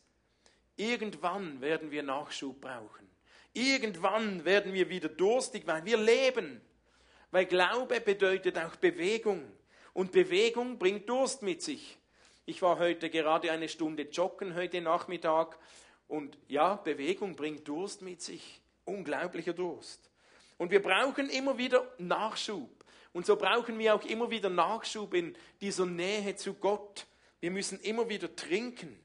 Irgendwann 0.76 1.62
werden 1.62 1.92
wir 1.92 2.02
Nachschub 2.02 2.60
brauchen. 2.60 3.08
Irgendwann 3.54 4.44
werden 4.46 4.74
wir 4.74 4.90
wieder 4.90 5.10
durstig, 5.10 5.68
weil 5.68 5.86
wir 5.86 5.98
leben. 5.98 6.60
Weil 7.30 7.46
Glaube 7.46 8.02
bedeutet 8.02 8.58
auch 8.58 8.76
Bewegung. 8.78 9.44
Und 9.94 10.12
Bewegung 10.12 10.80
bringt 10.80 11.08
Durst 11.08 11.44
mit 11.44 11.62
sich. 11.62 12.00
Ich 12.46 12.64
war 12.64 12.80
heute 12.80 13.12
gerade 13.12 13.52
eine 13.52 13.70
Stunde 13.70 14.04
joggen, 14.04 14.56
heute 14.56 14.82
Nachmittag. 14.82 15.60
Und 16.14 16.38
ja, 16.48 16.76
Bewegung 16.76 17.36
bringt 17.36 17.68
Durst 17.68 18.04
mit 18.04 18.22
sich. 18.22 18.62
Unglaublicher 18.86 19.54
Durst. 19.54 20.12
Und 20.60 20.70
wir 20.70 20.80
brauchen 20.80 21.28
immer 21.32 21.58
wieder 21.58 21.92
Nachschub. 21.98 22.70
Und 23.14 23.26
so 23.26 23.36
brauchen 23.36 23.80
wir 23.80 23.96
auch 23.96 24.04
immer 24.06 24.30
wieder 24.30 24.52
Nachschub 24.52 25.16
in 25.16 25.36
dieser 25.60 25.88
Nähe 25.88 26.36
zu 26.36 26.54
Gott. 26.54 27.08
Wir 27.40 27.50
müssen 27.50 27.80
immer 27.80 28.10
wieder 28.10 28.36
trinken. 28.36 28.96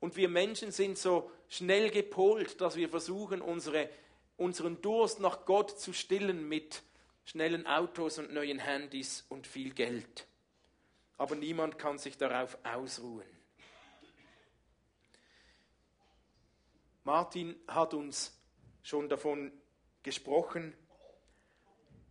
Und 0.00 0.16
wir 0.16 0.28
Menschen 0.28 0.72
sind 0.72 0.98
so 0.98 1.30
schnell 1.48 1.90
gepolt, 1.90 2.60
dass 2.60 2.74
wir 2.74 2.88
versuchen, 2.88 3.40
unsere, 3.40 3.88
unseren 4.36 4.82
Durst 4.82 5.20
nach 5.20 5.44
Gott 5.44 5.78
zu 5.78 5.92
stillen 5.92 6.48
mit 6.48 6.82
schnellen 7.24 7.68
Autos 7.68 8.18
und 8.18 8.34
neuen 8.34 8.58
Handys 8.58 9.24
und 9.28 9.46
viel 9.46 9.72
Geld. 9.72 10.26
Aber 11.18 11.36
niemand 11.36 11.78
kann 11.78 11.98
sich 11.98 12.18
darauf 12.18 12.58
ausruhen. 12.64 13.33
Martin 17.04 17.54
hat 17.68 17.92
uns 17.92 18.32
schon 18.82 19.10
davon 19.10 19.52
gesprochen, 20.02 20.74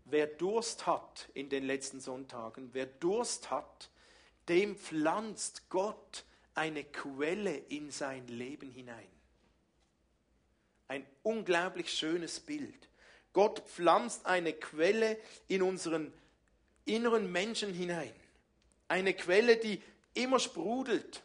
wer 0.05 0.27
Durst 0.27 0.85
hat 0.85 1.29
in 1.33 1.49
den 1.49 1.63
letzten 1.63 1.99
Sonntagen, 1.99 2.69
wer 2.73 2.85
Durst 2.85 3.49
hat, 3.49 3.89
dem 4.49 4.75
pflanzt 4.75 5.69
Gott 5.69 6.25
eine 6.53 6.83
Quelle 6.83 7.55
in 7.55 7.89
sein 7.89 8.27
Leben 8.27 8.69
hinein. 8.69 9.07
Ein 10.87 11.07
unglaublich 11.23 11.91
schönes 11.91 12.39
Bild. 12.39 12.87
Gott 13.31 13.61
pflanzt 13.61 14.27
eine 14.27 14.53
Quelle 14.53 15.17
in 15.47 15.63
unseren 15.63 16.13
inneren 16.85 17.31
Menschen 17.31 17.73
hinein. 17.73 18.13
Eine 18.87 19.15
Quelle, 19.15 19.57
die 19.57 19.81
immer 20.13 20.39
sprudelt. 20.39 21.23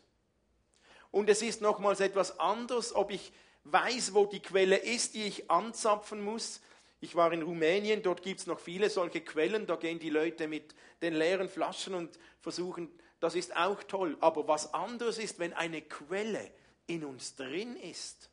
Und 1.11 1.29
es 1.29 1.43
ist 1.43 1.61
nochmals 1.61 2.01
etwas 2.01 2.39
anderes, 2.39 2.95
ob 2.95 3.11
ich 3.11 3.33
weiß, 3.65 4.15
wo 4.15 4.27
die 4.27 4.41
Quelle 4.41 4.77
ist, 4.77 5.15
die 5.15 5.25
ich 5.25 5.51
anzapfen 5.51 6.23
muss. 6.23 6.61
Ich 7.01 7.15
war 7.15 7.33
in 7.33 7.43
Rumänien, 7.43 8.03
dort 8.03 8.23
gibt 8.23 8.41
es 8.41 8.47
noch 8.47 8.59
viele 8.59 8.91
solche 8.91 9.21
Quellen, 9.21 9.67
da 9.67 9.77
gehen 9.77 9.99
die 9.99 10.11
Leute 10.11 10.49
mit 10.49 10.75
den 11.03 11.15
leeren 11.15 11.49
Flaschen 11.49 11.95
und 11.95 12.19
versuchen, 12.41 12.91
das 13.21 13.35
ist 13.35 13.57
auch 13.57 13.83
toll. 13.85 14.17
Aber 14.21 14.49
was 14.49 14.75
anderes 14.75 15.19
ist, 15.19 15.39
wenn 15.39 15.53
eine 15.53 15.83
Quelle 15.83 16.51
in 16.87 17.05
uns 17.05 17.37
drin 17.37 17.77
ist 17.77 18.31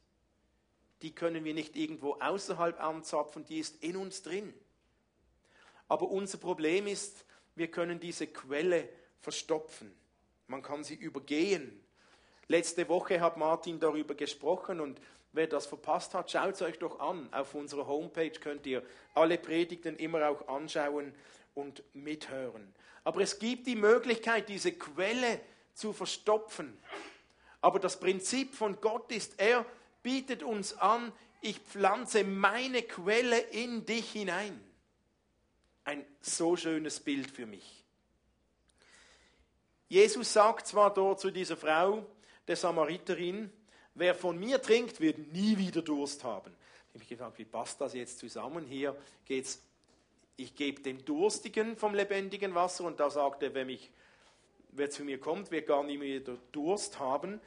die 1.01 1.13
können 1.13 1.43
wir 1.43 1.53
nicht 1.53 1.75
irgendwo 1.75 2.13
außerhalb 2.13 2.81
anzapfen, 2.81 3.45
die 3.45 3.59
ist 3.59 3.83
in 3.83 3.95
uns 3.95 4.23
drin. 4.23 4.53
Aber 5.87 6.09
unser 6.09 6.37
Problem 6.37 6.87
ist, 6.87 7.25
wir 7.53 7.69
können 7.69 7.99
diese 7.99 8.27
Quelle 8.27 8.89
verstopfen. 9.21 9.93
Man 10.47 10.63
kann 10.63 10.83
sie 10.83 10.95
übergehen. 10.95 11.79
Letzte 12.47 12.87
Woche 12.89 13.21
hat 13.21 13.37
Martin 13.37 13.79
darüber 13.79 14.15
gesprochen 14.15 14.79
und 14.79 14.99
wer 15.35 15.47
das 15.47 15.65
verpasst 15.65 16.13
hat, 16.13 16.31
schaut 16.31 16.55
es 16.55 16.61
euch 16.61 16.79
doch 16.79 16.99
an. 16.99 17.27
Auf 17.31 17.53
unserer 17.55 17.87
Homepage 17.87 18.31
könnt 18.31 18.65
ihr 18.65 18.83
alle 19.13 19.37
Predigten 19.37 19.95
immer 19.97 20.29
auch 20.29 20.47
anschauen 20.47 21.13
und 21.53 21.83
mithören. 21.93 22.73
Aber 23.03 23.21
es 23.21 23.39
gibt 23.39 23.67
die 23.67 23.75
Möglichkeit, 23.75 24.49
diese 24.49 24.71
Quelle 24.71 25.39
zu 25.73 25.93
verstopfen. 25.93 26.77
Aber 27.61 27.79
das 27.79 27.99
Prinzip 27.99 28.55
von 28.55 28.79
Gott 28.81 29.11
ist, 29.11 29.39
er 29.39 29.65
bietet 30.03 30.43
uns 30.43 30.77
an, 30.77 31.11
ich 31.41 31.59
pflanze 31.59 32.23
meine 32.23 32.81
Quelle 32.81 33.39
in 33.39 33.85
dich 33.85 34.11
hinein. 34.11 34.59
Ein 35.83 36.05
so 36.21 36.55
schönes 36.55 36.99
Bild 36.99 37.29
für 37.29 37.45
mich. 37.45 37.83
Jesus 39.87 40.33
sagt 40.33 40.65
zwar 40.67 40.93
dort 40.93 41.19
zu 41.19 41.29
dieser 41.29 41.57
Frau, 41.57 42.05
der 42.47 42.55
Samariterin, 42.55 43.51
wer 43.95 44.13
von 44.13 44.37
mir 44.37 44.61
trinkt, 44.61 44.99
wird 44.99 45.17
nie 45.33 45.57
wieder 45.57 45.81
Durst 45.81 46.23
haben. 46.23 46.51
Ich 46.51 46.89
habe 46.89 46.99
mich 46.99 47.07
gefragt, 47.07 47.39
wie 47.39 47.45
passt 47.45 47.81
das 47.81 47.93
jetzt 47.93 48.19
zusammen? 48.19 48.65
Hier 48.67 48.95
geht 49.25 49.45
es, 49.45 49.61
ich 50.37 50.55
gebe 50.55 50.81
dem 50.81 51.03
Durstigen 51.03 51.75
vom 51.77 51.95
lebendigen 51.95 52.53
Wasser 52.53 52.83
und 52.83 52.99
da 52.99 53.09
sagt 53.09 53.41
er, 53.41 53.53
wer, 53.53 53.65
mich, 53.65 53.89
wer 54.71 54.89
zu 54.89 55.03
mir 55.03 55.19
kommt, 55.19 55.51
wird 55.51 55.67
gar 55.67 55.83
nie 55.83 55.99
wieder 55.99 56.37
Durst 56.51 56.99
haben. 56.99 57.41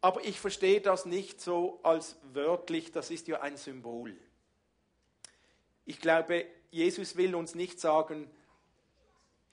Aber 0.00 0.24
ich 0.24 0.38
verstehe 0.38 0.80
das 0.80 1.06
nicht 1.06 1.40
so 1.40 1.80
als 1.82 2.16
wörtlich, 2.32 2.92
das 2.92 3.10
ist 3.10 3.26
ja 3.26 3.40
ein 3.40 3.56
Symbol. 3.56 4.16
Ich 5.84 6.00
glaube, 6.00 6.46
Jesus 6.70 7.16
will 7.16 7.34
uns 7.34 7.54
nicht 7.54 7.80
sagen, 7.80 8.30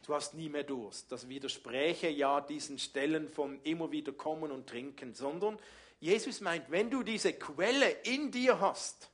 du 0.06 0.14
hast 0.14 0.34
nie 0.36 0.50
mehr 0.50 0.64
Durst. 0.64 1.12
Das 1.12 1.30
widerspräche 1.30 2.10
ja 2.10 2.42
diesen 2.42 2.78
Stellen 2.78 3.30
von 3.30 3.60
immer 3.64 3.92
wieder 3.92 4.12
kommen 4.12 4.52
und 4.52 4.68
trinken, 4.68 5.14
sondern 5.16 5.58
Jesus 6.06 6.42
meint, 6.42 6.70
wenn 6.70 6.90
du 6.90 7.04
diese 7.04 7.34
Quelle 7.34 7.90
in 8.04 8.32
dir 8.32 8.60
hast, 8.60 9.10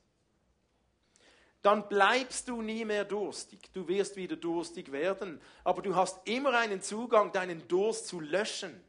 dann 1.62 1.88
bleibst 1.88 2.48
du 2.48 2.60
nie 2.60 2.84
mehr 2.84 3.04
durstig. 3.04 3.70
Du 3.72 3.86
wirst 3.88 4.16
wieder 4.16 4.36
durstig 4.36 4.92
werden, 4.92 5.40
aber 5.64 5.82
du 5.82 5.94
hast 5.94 6.26
immer 6.26 6.56
einen 6.58 6.82
Zugang, 6.82 7.32
deinen 7.32 7.66
Durst 7.68 8.08
zu 8.08 8.20
löschen 8.20 8.82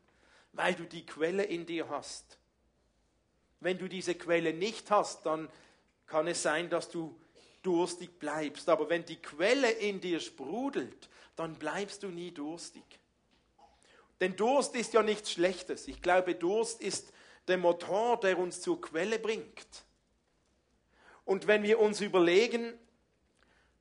weil 0.54 0.76
du 0.76 0.86
die 0.86 1.06
Quelle 1.06 1.44
in 1.44 1.66
dir 1.66 1.90
hast. 1.90 2.38
Wenn 3.60 3.78
du 3.78 3.90
diese 3.90 4.16
Quelle 4.16 4.54
nicht 4.54 4.90
hast, 4.92 5.26
dann 5.26 5.50
kann 6.06 6.28
es 6.28 6.44
sein, 6.44 6.70
dass 6.70 6.90
du 6.90 7.20
durstig 7.64 8.20
bleibst. 8.20 8.70
Aber 8.70 8.90
wenn 8.90 9.04
die 9.06 9.22
Quelle 9.22 9.72
in 9.72 10.00
dir 10.00 10.20
sprudelt, 10.20 11.10
dann 11.36 11.56
bleibst 11.56 12.04
du 12.04 12.08
nie 12.08 12.32
durstig. 12.32 12.84
Denn 14.22 14.36
Durst 14.36 14.76
ist 14.76 14.94
ja 14.94 15.02
nichts 15.02 15.32
Schlechtes. 15.32 15.88
Ich 15.88 16.02
glaube, 16.02 16.36
Durst 16.36 16.82
ist 16.82 17.13
der 17.48 17.58
Motor, 17.58 18.20
der 18.20 18.38
uns 18.38 18.62
zur 18.62 18.80
Quelle 18.82 19.20
bringt. 19.20 19.86
Und 21.26 21.48
wenn 21.48 21.64
wir 21.64 21.80
uns 21.80 22.02
überlegen, 22.02 22.78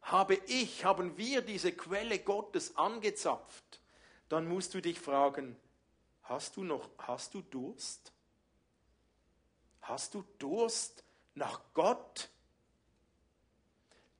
habe 0.03 0.35
ich, 0.47 0.85
haben 0.85 1.17
wir 1.17 1.43
diese 1.43 1.73
Quelle 1.73 2.19
Gottes 2.19 2.77
angezapft, 2.77 3.81
dann 4.29 4.49
musst 4.49 4.75
du 4.75 4.81
dich 4.81 4.99
fragen, 4.99 5.57
hast 6.23 6.57
du 6.57 6.65
noch, 6.65 6.91
hast 6.99 7.35
du 7.35 7.43
Durst? 7.43 8.13
Hast 9.83 10.15
du 10.15 10.25
Durst 10.39 11.05
nach 11.35 11.61
Gott? 11.75 12.31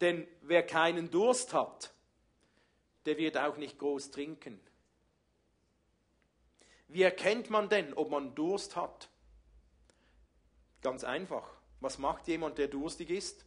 Denn 0.01 0.27
wer 0.43 0.65
keinen 0.65 1.11
Durst 1.11 1.53
hat, 1.53 1.93
der 3.07 3.17
wird 3.19 3.37
auch 3.39 3.57
nicht 3.57 3.79
groß 3.79 4.11
trinken. 4.11 4.61
Wie 6.89 7.03
erkennt 7.03 7.51
man 7.51 7.69
denn, 7.69 7.95
ob 7.95 8.11
man 8.11 8.35
Durst 8.35 8.77
hat? 8.77 9.09
Ganz 10.83 11.05
einfach. 11.05 11.49
Was 11.81 11.99
macht 11.99 12.29
jemand, 12.29 12.59
der 12.59 12.69
durstig 12.69 13.11
ist? 13.11 13.47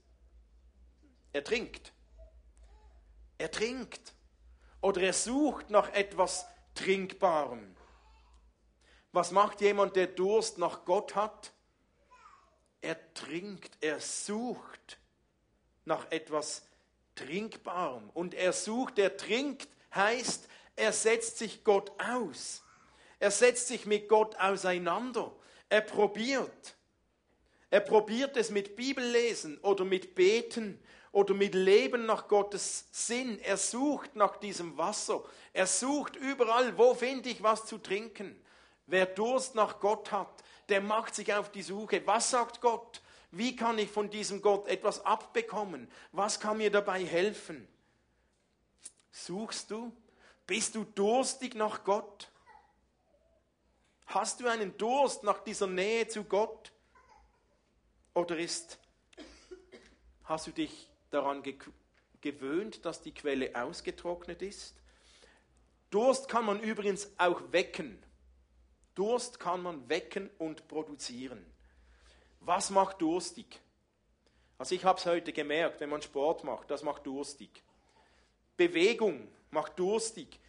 Er 1.34 1.44
trinkt. 1.44 1.94
Er 3.38 3.52
trinkt. 3.52 4.14
Oder 4.82 5.02
er 5.02 5.14
sucht 5.14 5.70
nach 5.70 5.90
etwas 5.94 6.48
Trinkbarem. 6.74 7.76
Was 9.12 9.32
macht 9.32 9.62
jemand, 9.62 9.96
der 9.96 10.08
Durst 10.08 10.58
nach 10.58 10.86
Gott 10.86 11.16
hat? 11.16 11.54
Er 12.82 13.14
trinkt, 13.14 13.78
er 13.82 14.00
sucht 14.00 15.00
nach 15.86 16.12
etwas 16.12 16.68
Trinkbarem. 17.16 18.10
Und 18.12 18.34
er 18.34 18.54
sucht, 18.54 19.00
er 19.00 19.18
trinkt, 19.18 19.70
heißt, 19.94 20.48
er 20.76 20.92
setzt 20.92 21.38
sich 21.38 21.64
Gott 21.64 21.92
aus. 22.02 22.64
Er 23.20 23.32
setzt 23.32 23.68
sich 23.68 23.86
mit 23.86 24.08
Gott 24.10 24.36
auseinander. 24.36 25.34
Er 25.70 25.82
probiert. 25.82 26.76
Er 27.76 27.82
probiert 27.82 28.38
es 28.38 28.52
mit 28.52 28.78
Bibellesen 28.78 29.58
oder 29.58 29.84
mit 29.84 30.16
Beten 30.16 30.82
oder 31.12 31.34
mit 31.34 31.54
Leben 31.54 32.06
nach 32.06 32.30
Gottes 32.30 32.86
Sinn. 32.90 33.38
Er 33.42 33.58
sucht 33.58 34.16
nach 34.16 34.38
diesem 34.38 34.78
Wasser. 34.78 35.22
Er 35.52 35.68
sucht 35.68 36.16
überall, 36.16 36.78
wo 36.78 36.94
finde 36.94 37.28
ich 37.28 37.44
was 37.44 37.66
zu 37.66 37.78
trinken. 37.78 38.42
Wer 38.88 39.06
Durst 39.06 39.56
nach 39.56 39.82
Gott 39.82 40.14
hat, 40.14 40.42
der 40.70 40.80
macht 40.80 41.16
sich 41.16 41.34
auf 41.34 41.52
die 41.52 41.64
Suche. 41.64 42.02
Was 42.08 42.30
sagt 42.30 42.62
Gott? 42.62 43.02
Wie 43.32 43.58
kann 43.58 43.78
ich 43.78 43.92
von 43.92 44.10
diesem 44.10 44.42
Gott 44.42 44.70
etwas 44.70 45.06
abbekommen? 45.06 45.92
Was 46.14 46.40
kann 46.40 46.60
mir 46.60 46.72
dabei 46.72 47.04
helfen? 47.04 47.68
Suchst 49.12 49.70
du? 49.70 49.92
Bist 50.48 50.76
du 50.76 50.86
durstig 50.86 51.56
nach 51.56 51.84
Gott? 51.84 52.32
Hast 54.06 54.40
du 54.40 54.48
einen 54.48 54.78
Durst 54.78 55.24
nach 55.24 55.44
dieser 55.44 55.68
Nähe 55.68 56.08
zu 56.08 56.24
Gott? 56.24 56.72
Oder 58.16 58.38
ist, 58.38 58.80
hast 60.24 60.48
du 60.48 60.52
dich 60.52 60.90
daran 61.12 61.44
gewöhnt, 62.22 62.86
dass 62.86 63.02
die 63.02 63.14
Quelle 63.14 63.62
ausgetrocknet 63.62 64.42
ist? 64.42 64.74
Durst 65.90 66.30
kann 66.30 66.46
man 66.46 66.62
übrigens 66.62 67.12
auch 67.18 67.42
wecken. 67.52 68.02
Durst 68.96 69.40
kann 69.40 69.62
man 69.62 69.90
wecken 69.90 70.30
und 70.38 70.68
produzieren. 70.70 71.46
Was 72.40 72.70
macht 72.70 73.02
durstig? 73.02 73.60
Also 74.58 74.76
ich 74.76 74.86
habe 74.86 74.98
es 74.98 75.06
heute 75.06 75.34
gemerkt, 75.34 75.82
wenn 75.82 75.90
man 75.90 76.02
Sport 76.02 76.46
macht, 76.46 76.72
das 76.72 76.84
macht 76.84 77.06
durstig. 77.06 77.64
Bewegung 78.56 79.28
macht 79.52 79.78
durstig. 79.78 80.40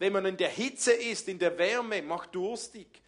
Wenn 0.00 0.12
man 0.12 0.26
in 0.26 0.36
der 0.36 0.48
Hitze 0.48 0.92
ist, 0.92 1.28
in 1.28 1.38
der 1.38 1.56
Wärme, 1.56 2.02
macht 2.02 2.34
durstig. 2.34 3.01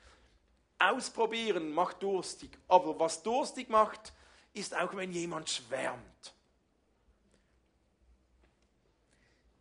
Ausprobieren 0.79 1.73
macht 1.73 2.03
durstig. 2.03 2.51
Aber 2.69 2.99
was 2.99 3.23
durstig 3.23 3.69
macht, 3.69 4.13
ist 4.53 4.75
auch 4.77 4.95
wenn 4.97 5.13
jemand 5.13 5.51
schwärmt. 5.51 6.35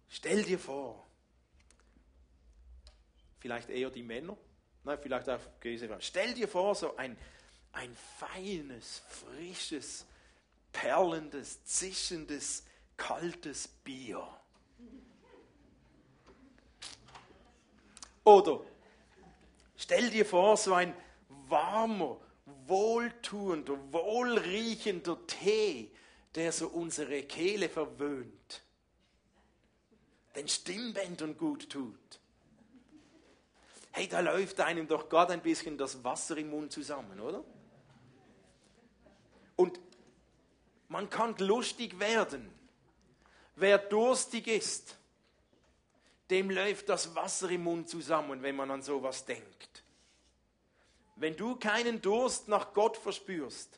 Stell 0.10 0.44
dir 0.44 0.60
vor, 0.60 1.08
vielleicht 3.40 3.70
eher 3.70 3.90
die 3.90 4.04
Männer, 4.04 4.38
nein, 4.84 5.00
vielleicht 5.02 5.28
auch 5.28 5.40
Grieche, 5.60 5.90
stell 6.00 6.36
dir 6.36 6.48
vor, 6.48 6.76
so 6.76 6.96
ein, 6.98 7.18
ein 7.72 7.96
feines, 8.20 9.02
frisches, 9.10 10.06
perlendes, 10.72 11.66
zischendes, 11.66 12.64
kaltes 12.96 13.68
Bier. 13.68 14.28
Oder 18.24 18.62
stell 19.76 20.12
dir 20.12 20.26
vor, 20.26 20.56
so 20.58 20.76
ein 20.76 20.96
warmer, 21.54 22.20
wohltuender, 22.66 23.78
wohlriechender 23.92 25.18
Tee, 25.28 25.92
der 26.36 26.52
so 26.52 26.68
unsere 26.68 27.24
Kehle 27.24 27.70
verwöhnt, 27.70 28.64
den 30.36 30.48
Stimmbändern 30.48 31.38
gut 31.38 31.70
tut. 31.70 32.20
Hey, 33.92 34.08
da 34.08 34.22
läuft 34.22 34.60
einem 34.60 34.88
doch 34.88 35.08
gerade 35.08 35.34
ein 35.34 35.42
bisschen 35.42 35.78
das 35.78 36.04
Wasser 36.04 36.36
im 36.38 36.50
Mund 36.50 36.72
zusammen, 36.72 37.20
oder? 37.20 37.44
Und 39.56 39.80
man 40.88 41.08
kann 41.12 41.36
lustig 41.38 42.00
werden. 42.00 42.52
Wer 43.56 43.78
durstig 43.78 44.48
ist, 44.48 44.98
dem 46.32 46.50
läuft 46.50 46.90
das 46.90 47.14
Wasser 47.14 47.52
im 47.52 47.66
Mund 47.66 47.88
zusammen, 47.88 48.42
wenn 48.42 48.56
man 48.56 48.72
an 48.72 48.82
sowas 48.82 49.26
denkt. 49.26 49.83
Wenn 51.16 51.36
du 51.36 51.56
keinen 51.56 52.02
Durst 52.02 52.48
nach 52.48 52.74
Gott 52.74 52.98
verspürst, 52.98 53.78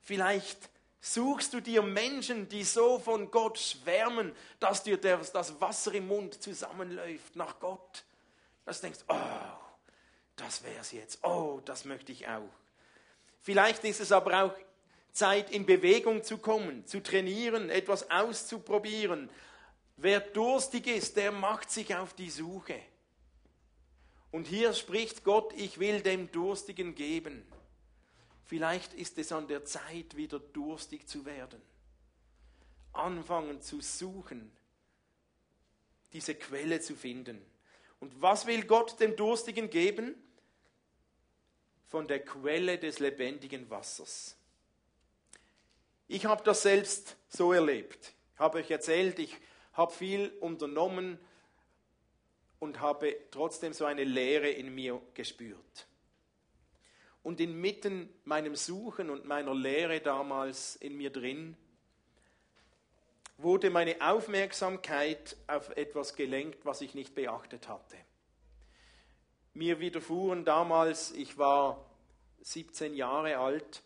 vielleicht 0.00 0.70
suchst 1.00 1.52
du 1.52 1.60
dir 1.60 1.82
Menschen, 1.82 2.48
die 2.48 2.64
so 2.64 2.98
von 2.98 3.30
Gott 3.30 3.58
schwärmen, 3.58 4.34
dass 4.58 4.82
dir 4.82 4.96
das 4.96 5.60
Wasser 5.60 5.92
im 5.94 6.08
Mund 6.08 6.42
zusammenläuft 6.42 7.36
nach 7.36 7.60
Gott. 7.60 8.04
Dass 8.64 8.80
du 8.80 8.86
denkst, 8.86 9.04
oh, 9.08 9.16
das 10.36 10.64
wäre 10.64 10.80
es 10.80 10.92
jetzt. 10.92 11.22
Oh, 11.22 11.60
das 11.64 11.84
möchte 11.84 12.10
ich 12.10 12.26
auch. 12.26 12.48
Vielleicht 13.42 13.84
ist 13.84 14.00
es 14.00 14.10
aber 14.10 14.44
auch 14.44 14.54
Zeit, 15.12 15.50
in 15.50 15.66
Bewegung 15.66 16.24
zu 16.24 16.38
kommen, 16.38 16.86
zu 16.86 17.02
trainieren, 17.02 17.70
etwas 17.70 18.10
auszuprobieren. 18.10 19.30
Wer 19.96 20.20
durstig 20.20 20.86
ist, 20.86 21.16
der 21.16 21.30
macht 21.30 21.70
sich 21.70 21.94
auf 21.94 22.14
die 22.14 22.30
Suche. 22.30 22.80
Und 24.34 24.48
hier 24.48 24.72
spricht 24.72 25.22
Gott, 25.22 25.52
ich 25.52 25.78
will 25.78 26.00
dem 26.00 26.28
Durstigen 26.32 26.96
geben. 26.96 27.46
Vielleicht 28.46 28.92
ist 28.92 29.16
es 29.16 29.30
an 29.30 29.46
der 29.46 29.64
Zeit, 29.64 30.16
wieder 30.16 30.40
durstig 30.40 31.06
zu 31.06 31.24
werden. 31.24 31.62
Anfangen 32.92 33.62
zu 33.62 33.80
suchen, 33.80 34.50
diese 36.12 36.34
Quelle 36.34 36.80
zu 36.80 36.96
finden. 36.96 37.40
Und 38.00 38.20
was 38.20 38.44
will 38.46 38.64
Gott 38.64 38.98
dem 38.98 39.14
Durstigen 39.14 39.70
geben? 39.70 40.16
Von 41.86 42.08
der 42.08 42.18
Quelle 42.18 42.76
des 42.76 42.98
lebendigen 42.98 43.70
Wassers. 43.70 44.34
Ich 46.08 46.26
habe 46.26 46.42
das 46.42 46.62
selbst 46.62 47.14
so 47.28 47.52
erlebt. 47.52 48.14
Ich 48.34 48.40
habe 48.40 48.58
euch 48.58 48.68
erzählt, 48.72 49.20
ich 49.20 49.36
habe 49.74 49.92
viel 49.92 50.30
unternommen 50.40 51.20
und 52.64 52.80
habe 52.80 53.14
trotzdem 53.30 53.74
so 53.74 53.84
eine 53.84 54.04
Leere 54.04 54.48
in 54.48 54.74
mir 54.74 55.00
gespürt. 55.12 55.86
Und 57.22 57.38
inmitten 57.38 58.08
meinem 58.24 58.56
Suchen 58.56 59.10
und 59.10 59.26
meiner 59.26 59.54
Leere 59.54 60.00
damals 60.00 60.74
in 60.76 60.96
mir 60.96 61.10
drin, 61.10 61.56
wurde 63.36 63.68
meine 63.68 64.00
Aufmerksamkeit 64.00 65.36
auf 65.46 65.76
etwas 65.76 66.14
gelenkt, 66.14 66.64
was 66.64 66.80
ich 66.80 66.94
nicht 66.94 67.14
beachtet 67.14 67.68
hatte. 67.68 67.96
Mir 69.52 69.78
widerfuhren 69.78 70.46
damals, 70.46 71.12
ich 71.12 71.36
war 71.36 71.84
17 72.40 72.94
Jahre 72.94 73.36
alt, 73.36 73.82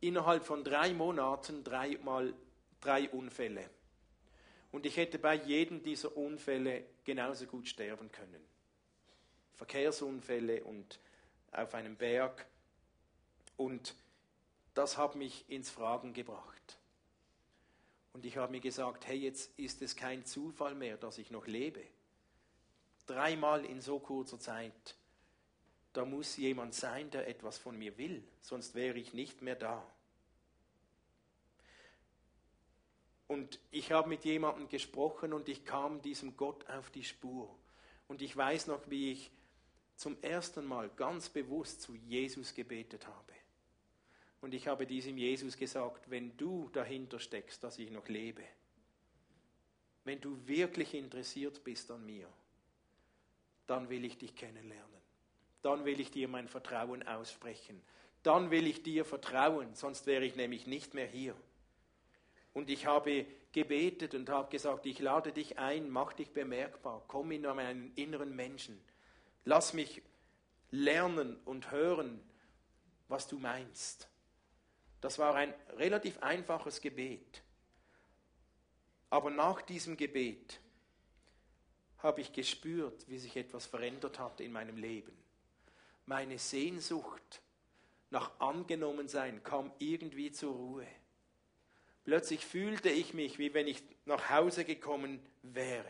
innerhalb 0.00 0.44
von 0.44 0.62
drei 0.62 0.94
Monaten 0.94 1.64
dreimal 1.64 2.34
drei 2.80 3.08
Unfälle. 3.10 3.68
Und 4.72 4.86
ich 4.86 4.96
hätte 4.96 5.18
bei 5.18 5.34
jedem 5.34 5.82
dieser 5.82 6.16
Unfälle 6.16 6.84
genauso 7.04 7.46
gut 7.46 7.68
sterben 7.68 8.10
können. 8.10 8.42
Verkehrsunfälle 9.54 10.64
und 10.64 10.98
auf 11.52 11.74
einem 11.74 11.96
Berg. 11.96 12.46
Und 13.56 13.94
das 14.74 14.96
hat 14.96 15.14
mich 15.14 15.48
ins 15.48 15.70
Fragen 15.70 16.14
gebracht. 16.14 16.78
Und 18.14 18.24
ich 18.24 18.36
habe 18.38 18.52
mir 18.52 18.60
gesagt, 18.60 19.06
hey, 19.06 19.18
jetzt 19.18 19.58
ist 19.58 19.82
es 19.82 19.94
kein 19.94 20.24
Zufall 20.24 20.74
mehr, 20.74 20.96
dass 20.96 21.18
ich 21.18 21.30
noch 21.30 21.46
lebe. 21.46 21.82
Dreimal 23.06 23.64
in 23.64 23.80
so 23.80 23.98
kurzer 23.98 24.38
Zeit. 24.38 24.96
da 25.92 26.06
muss 26.06 26.38
jemand 26.38 26.74
sein, 26.74 27.10
der 27.10 27.28
etwas 27.28 27.58
von 27.58 27.78
mir 27.78 27.98
will, 27.98 28.24
sonst 28.40 28.74
wäre 28.74 28.98
ich 28.98 29.12
nicht 29.12 29.42
mehr 29.42 29.56
da. 29.56 29.86
Und 33.32 33.58
ich 33.70 33.92
habe 33.92 34.10
mit 34.10 34.26
jemandem 34.26 34.68
gesprochen 34.68 35.32
und 35.32 35.48
ich 35.48 35.64
kam 35.64 36.02
diesem 36.02 36.36
Gott 36.36 36.68
auf 36.68 36.90
die 36.90 37.02
Spur. 37.02 37.48
Und 38.06 38.20
ich 38.20 38.36
weiß 38.36 38.66
noch, 38.66 38.90
wie 38.90 39.12
ich 39.12 39.30
zum 39.96 40.22
ersten 40.22 40.66
Mal 40.66 40.90
ganz 40.96 41.30
bewusst 41.30 41.80
zu 41.80 41.94
Jesus 41.94 42.52
gebetet 42.52 43.06
habe. 43.06 43.32
Und 44.42 44.52
ich 44.52 44.68
habe 44.68 44.86
diesem 44.86 45.16
Jesus 45.16 45.56
gesagt, 45.56 46.10
wenn 46.10 46.36
du 46.36 46.68
dahinter 46.74 47.18
steckst, 47.18 47.64
dass 47.64 47.78
ich 47.78 47.90
noch 47.90 48.06
lebe, 48.06 48.42
wenn 50.04 50.20
du 50.20 50.36
wirklich 50.46 50.92
interessiert 50.92 51.64
bist 51.64 51.90
an 51.90 52.04
mir, 52.04 52.28
dann 53.66 53.88
will 53.88 54.04
ich 54.04 54.18
dich 54.18 54.36
kennenlernen. 54.36 55.00
Dann 55.62 55.86
will 55.86 56.00
ich 56.00 56.10
dir 56.10 56.28
mein 56.28 56.48
Vertrauen 56.48 57.02
aussprechen. 57.04 57.80
Dann 58.24 58.50
will 58.50 58.66
ich 58.66 58.82
dir 58.82 59.06
vertrauen, 59.06 59.74
sonst 59.74 60.04
wäre 60.04 60.26
ich 60.26 60.36
nämlich 60.36 60.66
nicht 60.66 60.92
mehr 60.92 61.06
hier. 61.06 61.34
Und 62.52 62.70
ich 62.70 62.86
habe 62.86 63.26
gebetet 63.52 64.14
und 64.14 64.28
habe 64.28 64.50
gesagt, 64.50 64.86
ich 64.86 64.98
lade 64.98 65.32
dich 65.32 65.58
ein, 65.58 65.90
mach 65.90 66.12
dich 66.12 66.32
bemerkbar, 66.32 67.02
komm 67.08 67.32
in 67.32 67.42
meinen 67.42 67.92
inneren 67.94 68.34
Menschen. 68.34 68.82
Lass 69.44 69.72
mich 69.72 70.02
lernen 70.70 71.38
und 71.44 71.70
hören, 71.70 72.20
was 73.08 73.28
du 73.28 73.38
meinst. 73.38 74.08
Das 75.00 75.18
war 75.18 75.34
ein 75.34 75.52
relativ 75.76 76.18
einfaches 76.22 76.80
Gebet. 76.80 77.42
Aber 79.10 79.30
nach 79.30 79.60
diesem 79.60 79.96
Gebet 79.96 80.60
habe 81.98 82.20
ich 82.20 82.32
gespürt, 82.32 83.08
wie 83.08 83.18
sich 83.18 83.36
etwas 83.36 83.66
verändert 83.66 84.18
hat 84.18 84.40
in 84.40 84.52
meinem 84.52 84.76
Leben. 84.76 85.12
Meine 86.06 86.38
Sehnsucht 86.38 87.42
nach 88.10 88.40
Angenommensein 88.40 89.42
kam 89.42 89.72
irgendwie 89.78 90.32
zur 90.32 90.54
Ruhe. 90.54 90.86
Plötzlich 92.04 92.44
fühlte 92.44 92.88
ich 92.88 93.14
mich, 93.14 93.38
wie 93.38 93.54
wenn 93.54 93.68
ich 93.68 93.82
nach 94.06 94.30
Hause 94.30 94.64
gekommen 94.64 95.20
wäre. 95.42 95.88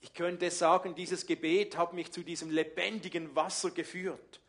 Ich 0.00 0.12
könnte 0.12 0.50
sagen, 0.50 0.94
dieses 0.94 1.26
Gebet 1.26 1.78
hat 1.78 1.94
mich 1.94 2.12
zu 2.12 2.22
diesem 2.22 2.50
lebendigen 2.50 3.34
Wasser 3.34 3.70
geführt. 3.70 4.40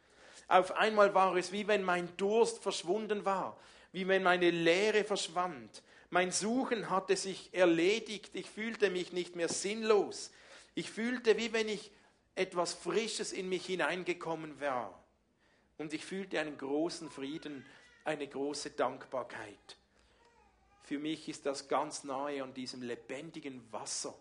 Auf 0.48 0.74
einmal 0.74 1.14
war 1.14 1.36
es 1.38 1.52
wie 1.52 1.68
wenn 1.68 1.84
mein 1.84 2.16
Durst 2.18 2.62
verschwunden 2.62 3.24
war, 3.24 3.58
wie 3.94 4.08
wenn 4.08 4.24
meine 4.24 4.52
Leere 4.52 5.06
verschwand. 5.06 5.82
Mein 6.10 6.32
Suchen 6.32 6.90
hatte 6.90 7.16
sich 7.16 7.54
erledigt. 7.54 8.32
Ich 8.34 8.50
fühlte 8.50 8.90
mich 8.90 9.14
nicht 9.14 9.36
mehr 9.36 9.50
sinnlos. 9.50 10.32
Ich 10.76 10.92
fühlte, 10.92 11.38
wie 11.38 11.54
wenn 11.54 11.70
ich 11.70 11.92
etwas 12.36 12.74
Frisches 12.74 13.32
in 13.32 13.48
mich 13.48 13.66
hineingekommen 13.66 14.60
war. 14.60 15.02
Und 15.78 15.94
ich 15.94 16.06
fühlte 16.06 16.40
einen 16.40 16.58
großen 16.58 17.10
Frieden, 17.10 17.66
eine 18.04 18.28
große 18.28 18.72
Dankbarkeit. 18.72 19.78
Für 20.86 21.00
mich 21.00 21.28
ist 21.28 21.48
das 21.48 21.68
ganz 21.68 22.04
nahe 22.04 22.44
an 22.44 22.54
diesem 22.54 22.84
lebendigen 22.84 23.62
Wasser, 23.72 24.14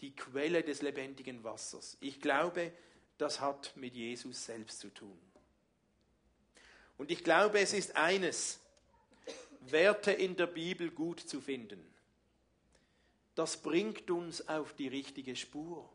die 0.00 0.14
Quelle 0.14 0.62
des 0.62 0.80
lebendigen 0.80 1.42
Wassers. 1.42 1.96
Ich 2.00 2.20
glaube, 2.20 2.72
das 3.18 3.40
hat 3.40 3.72
mit 3.76 3.94
Jesus 3.94 4.44
selbst 4.44 4.78
zu 4.78 4.94
tun. 4.94 5.18
Und 6.98 7.10
ich 7.10 7.24
glaube, 7.24 7.58
es 7.58 7.72
ist 7.72 7.96
eines, 7.96 8.60
Werte 9.60 10.12
in 10.12 10.36
der 10.36 10.46
Bibel 10.46 10.90
gut 10.90 11.18
zu 11.18 11.40
finden. 11.40 11.84
Das 13.34 13.56
bringt 13.56 14.08
uns 14.10 14.48
auf 14.48 14.72
die 14.74 14.88
richtige 14.88 15.34
Spur. 15.34 15.88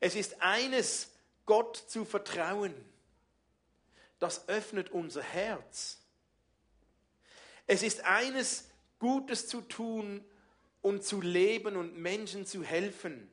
Es 0.00 0.14
ist 0.14 0.40
eines, 0.40 1.10
Gott 1.44 1.76
zu 1.76 2.06
vertrauen. 2.06 2.74
Das 4.18 4.48
öffnet 4.48 4.90
unser 4.90 5.22
Herz. 5.22 6.00
Es 7.66 7.82
ist 7.82 8.04
eines, 8.04 8.68
Gutes 8.98 9.46
zu 9.48 9.60
tun 9.60 10.24
und 10.82 11.04
zu 11.04 11.20
leben 11.20 11.76
und 11.76 11.98
Menschen 11.98 12.46
zu 12.46 12.62
helfen. 12.62 13.30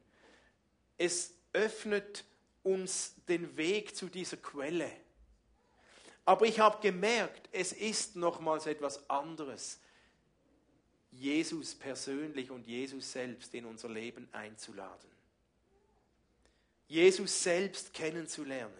Es 0.97 1.33
öffnet 1.53 2.25
uns 2.63 3.15
den 3.27 3.55
Weg 3.57 3.95
zu 3.95 4.07
dieser 4.07 4.37
Quelle. 4.37 4.91
Aber 6.25 6.45
ich 6.45 6.59
habe 6.59 6.81
gemerkt, 6.81 7.49
es 7.51 7.73
ist 7.73 8.15
nochmals 8.15 8.65
etwas 8.65 9.09
anderes, 9.09 9.79
Jesus 11.11 11.75
persönlich 11.75 12.49
und 12.49 12.65
Jesus 12.65 13.11
selbst 13.11 13.53
in 13.53 13.65
unser 13.65 13.89
Leben 13.89 14.27
einzuladen. 14.31 15.11
Jesus 16.87 17.43
selbst 17.43 17.93
kennenzulernen. 17.93 18.73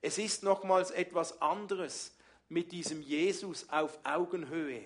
Es 0.00 0.18
ist 0.18 0.42
nochmals 0.42 0.90
etwas 0.90 1.40
anderes, 1.42 2.12
mit 2.48 2.72
diesem 2.72 3.02
Jesus 3.02 3.68
auf 3.68 3.98
Augenhöhe 4.04 4.84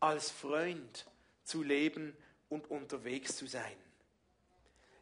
als 0.00 0.30
Freund 0.30 1.06
zu 1.44 1.62
leben 1.62 2.16
und 2.48 2.70
unterwegs 2.70 3.36
zu 3.36 3.46
sein. 3.46 3.76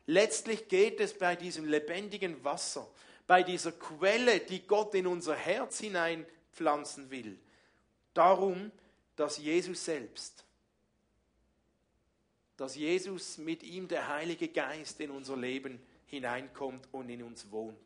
Letztlich 0.06 0.68
geht 0.68 1.00
es 1.00 1.18
bei 1.18 1.34
diesem 1.34 1.66
lebendigen 1.66 2.42
Wasser, 2.44 2.88
bei 3.26 3.42
dieser 3.42 3.72
Quelle, 3.72 4.40
die 4.40 4.66
Gott 4.66 4.94
in 4.94 5.06
unser 5.06 5.34
Herz 5.34 5.80
hineinpflanzen 5.80 7.10
will, 7.10 7.38
darum, 8.14 8.70
dass 9.16 9.38
Jesus 9.38 9.84
selbst, 9.84 10.44
dass 12.56 12.76
Jesus 12.76 13.38
mit 13.38 13.62
ihm 13.62 13.88
der 13.88 14.08
Heilige 14.08 14.48
Geist 14.48 15.00
in 15.00 15.10
unser 15.10 15.36
Leben 15.36 15.80
hineinkommt 16.06 16.88
und 16.92 17.08
in 17.08 17.22
uns 17.22 17.50
wohnt. 17.50 17.76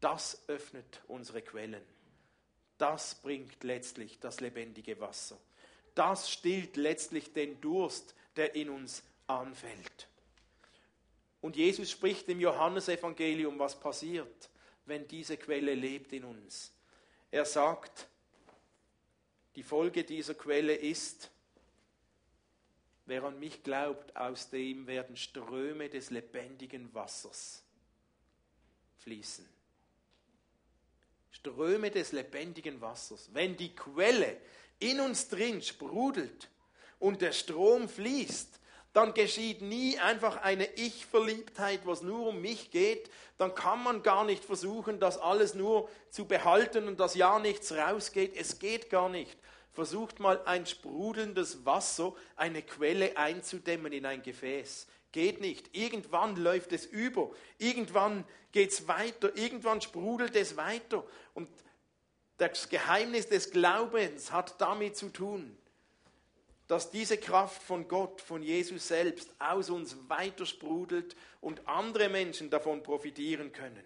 Das 0.00 0.42
öffnet 0.48 1.00
unsere 1.08 1.40
Quellen. 1.42 1.82
Das 2.78 3.14
bringt 3.16 3.62
letztlich 3.64 4.18
das 4.18 4.40
lebendige 4.40 4.98
Wasser. 5.00 5.38
Das 5.94 6.30
stillt 6.30 6.76
letztlich 6.76 7.32
den 7.32 7.60
Durst, 7.60 8.14
der 8.36 8.54
in 8.54 8.70
uns 8.70 9.02
anfällt. 9.26 10.08
Und 11.40 11.56
Jesus 11.56 11.90
spricht 11.90 12.28
im 12.28 12.40
Johannesevangelium, 12.40 13.58
was 13.58 13.78
passiert, 13.78 14.48
wenn 14.86 15.06
diese 15.08 15.36
Quelle 15.36 15.74
lebt 15.74 16.12
in 16.12 16.24
uns. 16.24 16.72
Er 17.30 17.44
sagt, 17.44 18.08
die 19.56 19.62
Folge 19.62 20.04
dieser 20.04 20.34
Quelle 20.34 20.74
ist, 20.74 21.30
wer 23.06 23.24
an 23.24 23.38
mich 23.38 23.62
glaubt, 23.62 24.16
aus 24.16 24.50
dem 24.50 24.86
werden 24.86 25.16
Ströme 25.16 25.88
des 25.88 26.10
lebendigen 26.10 26.92
Wassers 26.94 27.62
fließen. 28.98 29.48
Ströme 31.32 31.90
des 31.90 32.12
lebendigen 32.12 32.80
Wassers. 32.80 33.30
Wenn 33.32 33.56
die 33.56 33.74
Quelle 33.74 34.36
in 34.78 35.00
uns 35.00 35.28
drin 35.28 35.62
sprudelt 35.62 36.48
und 36.98 37.22
der 37.22 37.32
Strom 37.32 37.88
fließt, 37.88 38.60
dann 38.92 39.14
geschieht 39.14 39.62
nie 39.62 39.98
einfach 39.98 40.36
eine 40.42 40.66
Ich-Verliebtheit, 40.74 41.80
was 41.86 42.02
nur 42.02 42.28
um 42.28 42.42
mich 42.42 42.70
geht. 42.70 43.10
Dann 43.38 43.54
kann 43.54 43.82
man 43.82 44.02
gar 44.02 44.24
nicht 44.24 44.44
versuchen, 44.44 45.00
das 45.00 45.16
alles 45.16 45.54
nur 45.54 45.88
zu 46.10 46.26
behalten 46.26 46.86
und 46.86 47.00
dass 47.00 47.14
ja 47.14 47.38
nichts 47.38 47.72
rausgeht. 47.72 48.36
Es 48.36 48.58
geht 48.58 48.90
gar 48.90 49.08
nicht. 49.08 49.38
Versucht 49.72 50.20
mal 50.20 50.42
ein 50.44 50.66
sprudelndes 50.66 51.64
Wasser, 51.64 52.14
eine 52.36 52.60
Quelle 52.60 53.16
einzudämmen 53.16 53.94
in 53.94 54.04
ein 54.04 54.22
Gefäß. 54.22 54.86
Geht 55.12 55.42
nicht. 55.42 55.76
Irgendwann 55.76 56.36
läuft 56.36 56.72
es 56.72 56.86
über. 56.86 57.30
Irgendwann 57.58 58.24
geht 58.50 58.70
es 58.70 58.88
weiter. 58.88 59.36
Irgendwann 59.36 59.82
sprudelt 59.82 60.34
es 60.34 60.56
weiter. 60.56 61.04
Und 61.34 61.48
das 62.38 62.70
Geheimnis 62.70 63.28
des 63.28 63.50
Glaubens 63.50 64.32
hat 64.32 64.58
damit 64.60 64.96
zu 64.96 65.10
tun, 65.10 65.56
dass 66.66 66.90
diese 66.90 67.18
Kraft 67.18 67.62
von 67.62 67.86
Gott, 67.86 68.22
von 68.22 68.42
Jesus 68.42 68.88
selbst 68.88 69.30
aus 69.38 69.68
uns 69.68 69.96
weiter 70.08 70.46
sprudelt 70.46 71.14
und 71.42 71.68
andere 71.68 72.08
Menschen 72.08 72.48
davon 72.48 72.82
profitieren 72.82 73.52
können. 73.52 73.84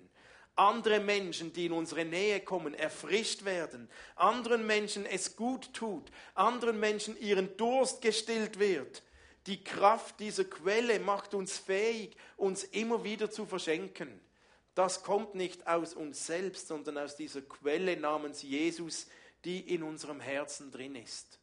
Andere 0.55 1.01
Menschen, 1.01 1.53
die 1.53 1.67
in 1.67 1.73
unsere 1.73 2.05
Nähe 2.05 2.41
kommen, 2.41 2.73
erfrischt 2.73 3.45
werden. 3.45 3.91
Anderen 4.15 4.65
Menschen 4.65 5.05
es 5.05 5.37
gut 5.37 5.75
tut. 5.75 6.05
Anderen 6.35 6.81
Menschen 6.81 7.21
ihren 7.21 7.57
Durst 7.57 8.01
gestillt 8.01 8.59
wird 8.59 9.03
die 9.47 9.63
Kraft 9.63 10.19
dieser 10.21 10.45
Quelle 10.45 10.99
macht 10.99 11.35
uns 11.35 11.57
fähig, 11.59 12.17
uns 12.37 12.65
immer 12.65 13.05
wieder 13.05 13.31
zu 13.31 13.47
verschenken. 13.47 14.21
Das 14.75 15.03
kommt 15.03 15.35
nicht 15.35 15.67
aus 15.67 15.95
uns 15.95 16.27
selbst, 16.27 16.69
sondern 16.69 16.99
aus 16.99 17.17
dieser 17.17 17.43
Quelle 17.43 17.97
namens 17.97 18.43
Jesus, 18.43 19.07
die 19.45 19.61
in 19.61 19.83
unserem 19.83 20.21
Herzen 20.21 20.71
drin 20.71 20.97
ist. 20.97 21.39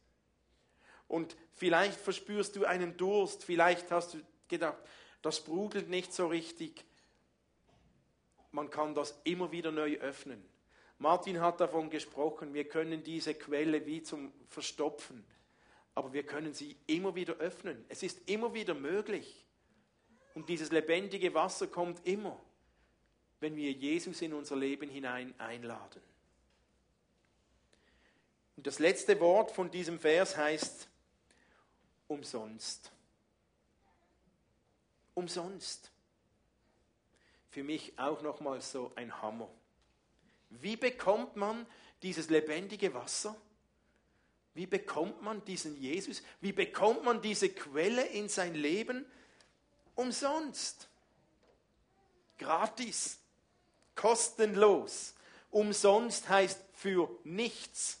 Und 1.08 1.36
vielleicht 1.54 1.98
verspürst 1.98 2.56
du 2.56 2.64
einen 2.64 2.96
Durst, 2.96 3.44
vielleicht 3.44 3.90
hast 3.90 4.14
du 4.14 4.18
gedacht, 4.48 4.78
das 5.22 5.38
sprudelt 5.38 5.88
nicht 5.88 6.12
so 6.12 6.26
richtig. 6.26 6.84
Man 8.52 8.70
kann 8.70 8.94
das 8.94 9.18
immer 9.24 9.50
wieder 9.50 9.72
neu 9.72 9.96
öffnen. 9.96 10.44
Martin 10.98 11.40
hat 11.40 11.60
davon 11.60 11.90
gesprochen, 11.90 12.54
wir 12.54 12.68
können 12.68 13.02
diese 13.02 13.34
Quelle 13.34 13.84
wie 13.86 14.02
zum 14.02 14.32
Verstopfen 14.48 15.24
aber 15.94 16.12
wir 16.12 16.24
können 16.24 16.52
sie 16.52 16.76
immer 16.86 17.14
wieder 17.14 17.34
öffnen. 17.34 17.84
Es 17.88 18.02
ist 18.02 18.28
immer 18.28 18.52
wieder 18.54 18.74
möglich. 18.74 19.44
Und 20.34 20.48
dieses 20.48 20.72
lebendige 20.72 21.32
Wasser 21.34 21.68
kommt 21.68 22.04
immer, 22.06 22.40
wenn 23.40 23.54
wir 23.54 23.70
Jesus 23.70 24.20
in 24.20 24.34
unser 24.34 24.56
Leben 24.56 24.88
hinein 24.90 25.38
einladen. 25.38 26.02
Und 28.56 28.66
das 28.66 28.78
letzte 28.78 29.18
Wort 29.20 29.50
von 29.50 29.70
diesem 29.70 29.98
Vers 29.98 30.36
heißt 30.36 30.88
umsonst. 32.08 32.90
Umsonst. 35.14 35.90
Für 37.50 37.62
mich 37.62 37.96
auch 37.98 38.22
nochmal 38.22 38.60
so 38.60 38.90
ein 38.96 39.22
Hammer. 39.22 39.48
Wie 40.50 40.76
bekommt 40.76 41.36
man 41.36 41.66
dieses 42.02 42.28
lebendige 42.30 42.94
Wasser? 42.94 43.36
Wie 44.54 44.66
bekommt 44.66 45.20
man 45.22 45.44
diesen 45.44 45.76
Jesus? 45.80 46.22
Wie 46.40 46.52
bekommt 46.52 47.04
man 47.04 47.20
diese 47.20 47.48
Quelle 47.48 48.06
in 48.06 48.28
sein 48.28 48.54
Leben? 48.54 49.04
Umsonst. 49.96 50.88
Gratis. 52.38 53.18
Kostenlos. 53.96 55.14
Umsonst 55.50 56.28
heißt 56.28 56.60
für 56.74 57.10
nichts. 57.24 58.00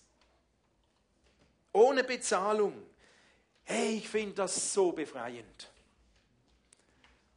Ohne 1.72 2.04
Bezahlung. 2.04 2.74
Hey, 3.64 3.96
ich 3.96 4.08
finde 4.08 4.34
das 4.34 4.72
so 4.72 4.92
befreiend. 4.92 5.72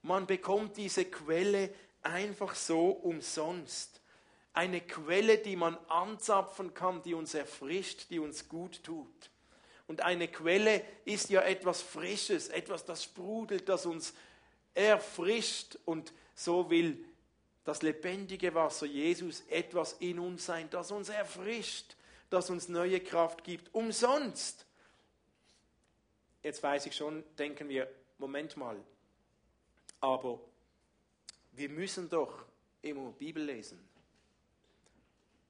Man 0.03 0.27
bekommt 0.27 0.77
diese 0.77 1.05
Quelle 1.05 1.73
einfach 2.03 2.53
so 2.53 2.89
umsonst. 2.89 3.99
Eine 4.57 4.81
Quelle, 4.81 5.37
die 5.37 5.55
man 5.55 5.77
anzapfen 5.87 6.73
kann, 6.73 7.03
die 7.03 7.13
uns 7.13 7.35
erfrischt, 7.35 8.09
die 8.09 8.17
uns 8.17 8.49
gut 8.49 8.83
tut. 8.83 9.29
Und 9.85 10.01
eine 10.01 10.27
Quelle 10.27 10.83
ist 11.05 11.29
ja 11.29 11.43
etwas 11.43 11.83
Frisches, 11.83 12.47
etwas, 12.47 12.83
das 12.83 13.03
sprudelt, 13.03 13.69
das 13.69 13.85
uns 13.85 14.15
erfrischt. 14.73 15.77
Und 15.85 16.11
so 16.33 16.71
will 16.71 17.05
das 17.65 17.83
lebendige 17.83 18.55
Wasser 18.55 18.87
Jesus 18.87 19.41
etwas 19.41 19.93
in 19.99 20.17
uns 20.17 20.47
sein, 20.47 20.67
das 20.71 20.89
uns 20.89 21.09
erfrischt, 21.09 21.95
das 22.31 22.49
uns 22.49 22.67
neue 22.67 22.99
Kraft 22.99 23.43
gibt. 23.43 23.71
Umsonst. 23.75 24.65
Jetzt 26.41 26.63
weiß 26.63 26.87
ich 26.87 26.95
schon, 26.95 27.23
denken 27.37 27.69
wir, 27.69 27.87
Moment 28.17 28.57
mal, 28.57 28.83
aber 29.99 30.39
wir 31.51 31.69
müssen 31.69 32.09
doch 32.09 32.43
immer 32.81 33.11
Bibel 33.11 33.43
lesen. 33.43 33.87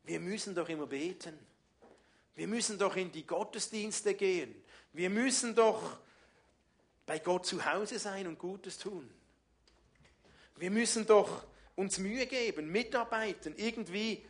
Wir 0.07 0.21
müssen 0.21 0.55
doch 0.55 0.69
immer 0.69 0.87
beten. 0.87 1.37
Wir 2.33 2.47
müssen 2.47 2.79
doch 2.79 2.95
in 2.95 3.11
die 3.11 3.27
Gottesdienste 3.27 4.13
gehen. 4.13 4.55
Wir 4.93 5.09
müssen 5.09 5.53
doch 5.53 5.97
bei 7.05 7.19
Gott 7.19 7.45
zu 7.45 7.65
Hause 7.65 7.99
sein 7.99 8.25
und 8.25 8.39
Gutes 8.39 8.77
tun. 8.77 9.09
Wir 10.55 10.71
müssen 10.71 11.05
doch 11.05 11.45
uns 11.75 11.99
Mühe 11.99 12.25
geben, 12.25 12.71
mitarbeiten. 12.71 13.53
Irgendwie 13.57 14.25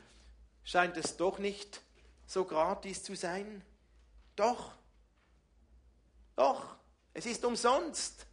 scheint 0.63 0.97
es 0.97 1.15
doch 1.15 1.37
nicht 1.37 1.81
so 2.25 2.43
gratis 2.43 3.03
zu 3.03 3.15
sein. 3.15 3.63
Doch, 4.35 4.73
doch, 6.35 6.75
es 7.13 7.25
ist 7.25 7.45
umsonst. 7.45 8.26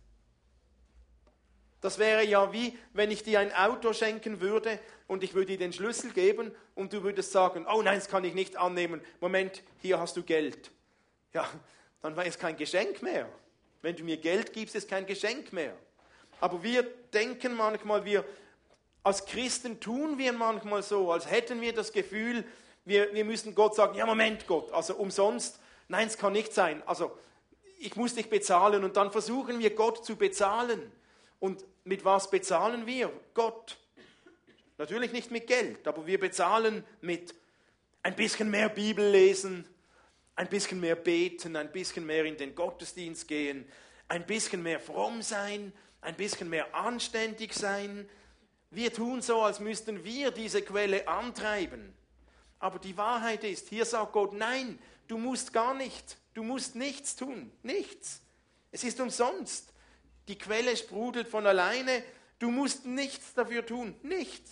Das 1.85 1.99
wäre 1.99 2.25
ja 2.25 2.51
wie, 2.51 2.79
wenn 2.95 3.11
ich 3.11 3.25
dir 3.25 3.41
ein 3.41 3.55
Auto 3.55 3.93
schenken 3.93 4.41
würde 4.41 4.79
und 5.07 5.23
ich 5.23 5.35
würde 5.35 5.49
dir 5.49 5.59
den 5.59 5.75
Schlüssel 5.75 6.13
geben 6.13 6.51
und 6.75 6.95
du 6.95 7.03
würdest 7.03 7.31
sagen, 7.31 7.67
oh 7.71 7.83
nein, 7.83 7.99
das 7.99 8.09
kann 8.09 8.25
ich 8.25 8.33
nicht 8.33 8.57
annehmen. 8.57 9.03
Moment, 9.21 9.63
hier 9.83 10.01
hast 10.01 10.17
du 10.17 10.23
Geld. 10.23 10.71
Ja, 11.35 11.47
dann 12.01 12.17
war 12.17 12.25
es 12.25 12.39
kein 12.39 12.57
Geschenk 12.57 13.03
mehr. 13.03 13.29
Wenn 13.83 13.95
du 13.97 14.03
mir 14.03 14.17
Geld 14.17 14.55
gibst, 14.55 14.75
ist 14.75 14.89
kein 14.89 15.05
Geschenk 15.05 15.53
mehr. 15.53 15.75
Aber 16.41 16.63
wir 16.63 16.85
denken 17.13 17.55
manchmal, 17.55 18.07
wir 18.07 18.25
als 19.03 19.27
Christen 19.27 19.79
tun 19.79 20.17
wir 20.17 20.33
manchmal 20.33 20.83
so, 20.83 21.13
als 21.13 21.31
hätten 21.31 21.61
wir 21.61 21.75
das 21.75 21.93
Gefühl, 21.93 22.45
wir, 22.87 23.13
wir 23.13 23.27
müssen 23.27 23.55
Gott 23.55 23.75
sagen, 23.75 23.95
ja 23.95 24.07
Moment 24.07 24.47
Gott, 24.47 24.73
also 24.73 24.95
umsonst, 24.95 25.61
nein, 25.89 26.07
es 26.07 26.17
kann 26.17 26.33
nicht 26.33 26.55
sein. 26.55 26.83
Also 26.87 27.13
ich 27.79 27.95
muss 27.95 28.15
dich 28.15 28.31
bezahlen 28.31 28.85
und 28.85 28.97
dann 28.97 29.13
versuchen 29.13 29.59
wir 29.59 29.75
Gott 29.75 30.03
zu 30.03 30.17
bezahlen. 30.17 30.91
Und 31.41 31.65
mit 31.85 32.05
was 32.05 32.31
bezahlen 32.31 32.87
wir? 32.87 33.13
Gott. 33.35 33.79
Natürlich 34.79 35.13
nicht 35.13 35.31
mit 35.31 35.47
Geld, 35.47 35.87
aber 35.87 36.07
wir 36.07 36.19
bezahlen 36.19 36.85
mit 37.01 37.35
ein 38.03 38.17
bisschen 38.17 38.51
mehr 38.51 38.69
Bibel 38.69 39.09
lesen, 39.09 39.69
ein 40.37 40.49
bisschen 40.49 40.81
mehr 40.81 40.97
beten, 40.97 41.57
ein 41.57 41.71
bisschen 41.71 42.05
mehr 42.05 42.25
in 42.25 42.37
den 42.37 42.55
Gottesdienst 42.55 43.29
gehen, 43.29 43.67
ein 44.09 44.27
bisschen 44.27 44.63
mehr 44.63 44.81
fromm 44.81 45.23
sein, 45.23 45.73
ein 46.01 46.17
bisschen 46.17 46.51
mehr 46.51 46.75
anständig 46.75 47.55
sein. 47.55 48.09
Wir 48.71 48.93
tun 48.93 49.23
so, 49.23 49.43
als 49.43 49.61
müssten 49.61 50.05
wir 50.05 50.33
diese 50.33 50.63
Quelle 50.63 51.07
antreiben. 51.07 51.95
Aber 52.59 52.79
die 52.79 52.97
Wahrheit 52.97 53.45
ist, 53.45 53.69
hier 53.69 53.85
sagt 53.85 54.13
Gott, 54.13 54.33
nein, 54.33 54.79
du 55.07 55.19
musst 55.19 55.53
gar 55.53 55.75
nicht, 55.75 56.17
du 56.35 56.43
musst 56.43 56.75
nichts 56.75 57.15
tun, 57.15 57.53
nichts. 57.63 58.23
Es 58.73 58.85
ist 58.85 59.01
umsonst. 59.01 59.74
Die 60.29 60.39
Quelle 60.39 60.77
sprudelt 60.77 61.29
von 61.29 61.47
alleine. 61.47 62.03
Du 62.39 62.51
musst 62.51 62.87
nichts 62.87 63.35
dafür 63.35 63.65
tun. 63.65 63.99
Nichts. 64.03 64.51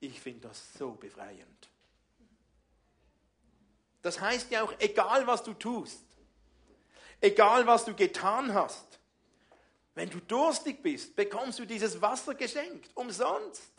Ich 0.00 0.20
finde 0.20 0.48
das 0.48 0.74
so 0.74 0.92
befreiend. 0.92 1.68
Das 4.02 4.20
heißt 4.20 4.50
ja 4.50 4.62
auch, 4.62 4.74
egal 4.80 5.26
was 5.26 5.44
du 5.44 5.54
tust, 5.54 6.04
egal 7.20 7.66
was 7.66 7.84
du 7.84 7.94
getan 7.94 8.52
hast, 8.52 8.98
wenn 9.94 10.10
du 10.10 10.20
durstig 10.20 10.82
bist, 10.82 11.14
bekommst 11.14 11.58
du 11.58 11.64
dieses 11.64 12.00
Wasser 12.02 12.34
geschenkt, 12.34 12.90
umsonst. 12.94 13.70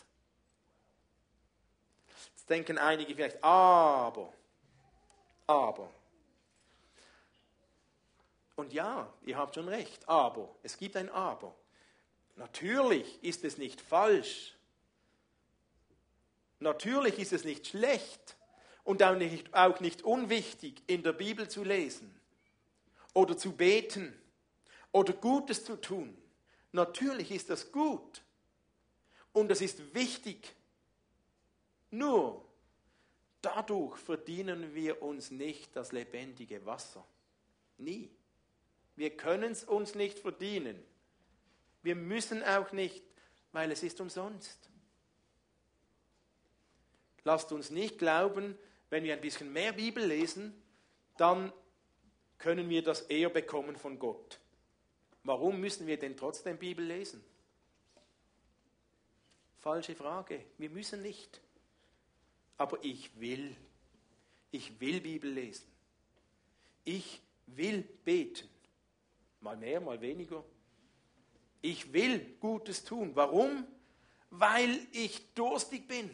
Jetzt 2.35 2.49
denken 2.49 2.77
einige 2.77 3.15
vielleicht, 3.15 3.43
aber, 3.43 4.31
aber, 5.47 5.89
und 8.55 8.73
ja, 8.73 9.11
ihr 9.23 9.37
habt 9.37 9.55
schon 9.55 9.67
recht, 9.67 10.07
aber, 10.07 10.55
es 10.63 10.77
gibt 10.77 10.95
ein 10.95 11.09
Aber. 11.09 11.55
Natürlich 12.35 13.23
ist 13.23 13.43
es 13.43 13.57
nicht 13.57 13.81
falsch. 13.81 14.55
Natürlich 16.59 17.19
ist 17.19 17.33
es 17.33 17.43
nicht 17.43 17.67
schlecht 17.67 18.37
und 18.83 19.03
auch 19.03 19.15
nicht, 19.15 19.53
auch 19.53 19.79
nicht 19.79 20.03
unwichtig, 20.03 20.81
in 20.87 21.03
der 21.03 21.13
Bibel 21.13 21.47
zu 21.47 21.63
lesen 21.63 22.13
oder 23.13 23.37
zu 23.37 23.51
beten 23.51 24.17
oder 24.91 25.13
Gutes 25.13 25.65
zu 25.65 25.75
tun. 25.79 26.17
Natürlich 26.71 27.31
ist 27.31 27.49
das 27.49 27.71
gut 27.71 28.21
und 29.33 29.51
es 29.51 29.61
ist 29.61 29.93
wichtig. 29.93 30.55
Nur 31.91 32.43
dadurch 33.41 33.97
verdienen 33.97 34.73
wir 34.73 35.01
uns 35.01 35.29
nicht 35.29 35.75
das 35.75 35.91
lebendige 35.91 36.65
Wasser. 36.65 37.05
Nie. 37.77 38.09
Wir 38.95 39.15
können 39.15 39.51
es 39.51 39.63
uns 39.63 39.95
nicht 39.95 40.19
verdienen. 40.19 40.81
Wir 41.81 41.95
müssen 41.95 42.43
auch 42.43 42.71
nicht, 42.71 43.03
weil 43.51 43.71
es 43.71 43.83
ist 43.83 43.99
umsonst. 43.99 44.69
Lasst 47.23 47.51
uns 47.51 47.69
nicht 47.69 47.97
glauben, 47.97 48.57
wenn 48.89 49.03
wir 49.03 49.13
ein 49.13 49.21
bisschen 49.21 49.51
mehr 49.51 49.73
Bibel 49.73 50.05
lesen, 50.05 50.53
dann 51.17 51.51
können 52.37 52.69
wir 52.69 52.83
das 52.83 53.01
eher 53.03 53.29
bekommen 53.29 53.77
von 53.77 53.97
Gott. 53.97 54.39
Warum 55.23 55.59
müssen 55.59 55.87
wir 55.87 55.97
denn 55.97 56.17
trotzdem 56.17 56.57
Bibel 56.57 56.85
lesen? 56.85 57.23
Falsche 59.59 59.95
Frage. 59.95 60.43
Wir 60.57 60.69
müssen 60.69 61.01
nicht. 61.01 61.39
Aber 62.57 62.83
ich 62.83 63.17
will. 63.19 63.55
Ich 64.51 64.79
will 64.81 64.99
Bibel 64.99 65.31
lesen. 65.31 65.65
Ich 66.83 67.21
will 67.47 67.81
beten. 68.03 68.49
Mal 69.43 69.57
mehr, 69.57 69.81
mal 69.81 69.99
weniger. 69.99 70.41
Ich 71.61 71.91
will 71.91 72.19
Gutes 72.39 72.85
tun. 72.85 73.11
Warum? 73.13 73.67
Weil 74.29 74.79
ich 74.93 75.33
durstig 75.33 75.85
bin. 75.85 76.09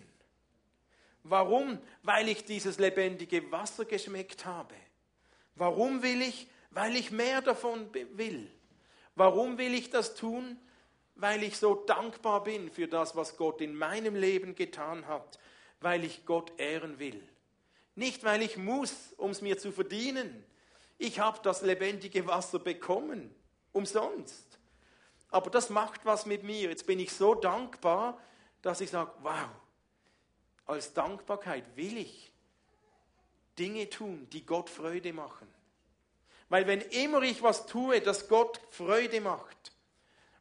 Warum? 1.21 1.77
Weil 2.01 2.27
ich 2.27 2.45
dieses 2.45 2.79
lebendige 2.79 3.51
Wasser 3.51 3.85
geschmeckt 3.85 4.47
habe. 4.47 4.73
Warum 5.53 6.01
will 6.01 6.23
ich? 6.23 6.47
Weil 6.71 6.95
ich 6.95 7.11
mehr 7.11 7.43
davon 7.43 7.93
will. 7.93 8.49
Warum 9.13 9.59
will 9.59 9.75
ich 9.75 9.91
das 9.91 10.15
tun? 10.15 10.57
Weil 11.13 11.43
ich 11.43 11.57
so 11.57 11.75
dankbar 11.75 12.43
bin 12.43 12.71
für 12.71 12.87
das, 12.87 13.15
was 13.15 13.37
Gott 13.37 13.61
in 13.61 13.75
meinem 13.75 14.15
Leben 14.15 14.55
getan 14.55 15.05
hat. 15.05 15.37
Weil 15.81 16.03
ich 16.03 16.25
Gott 16.25 16.51
ehren 16.57 16.97
will. 16.97 17.21
Nicht, 17.93 18.23
weil 18.23 18.41
ich 18.41 18.57
muss, 18.57 19.13
um 19.17 19.29
es 19.29 19.41
mir 19.41 19.59
zu 19.59 19.71
verdienen 19.71 20.43
ich 20.99 21.19
habe 21.19 21.39
das 21.41 21.63
lebendige 21.63 22.27
Wasser 22.27 22.59
bekommen, 22.59 23.33
umsonst. 23.71 24.59
Aber 25.31 25.49
das 25.49 25.69
macht 25.69 26.05
was 26.05 26.25
mit 26.25 26.43
mir. 26.43 26.69
Jetzt 26.69 26.85
bin 26.85 26.99
ich 26.99 27.11
so 27.11 27.33
dankbar, 27.33 28.21
dass 28.61 28.81
ich 28.81 28.89
sage, 28.91 29.11
wow, 29.21 29.49
als 30.65 30.93
Dankbarkeit 30.93 31.63
will 31.75 31.97
ich 31.97 32.31
Dinge 33.57 33.89
tun, 33.89 34.27
die 34.31 34.45
Gott 34.45 34.69
Freude 34.69 35.13
machen. 35.13 35.47
Weil 36.49 36.67
wenn 36.67 36.81
immer 36.81 37.21
ich 37.21 37.41
was 37.41 37.65
tue, 37.65 38.01
das 38.01 38.27
Gott 38.27 38.59
Freude 38.69 39.21
macht, 39.21 39.71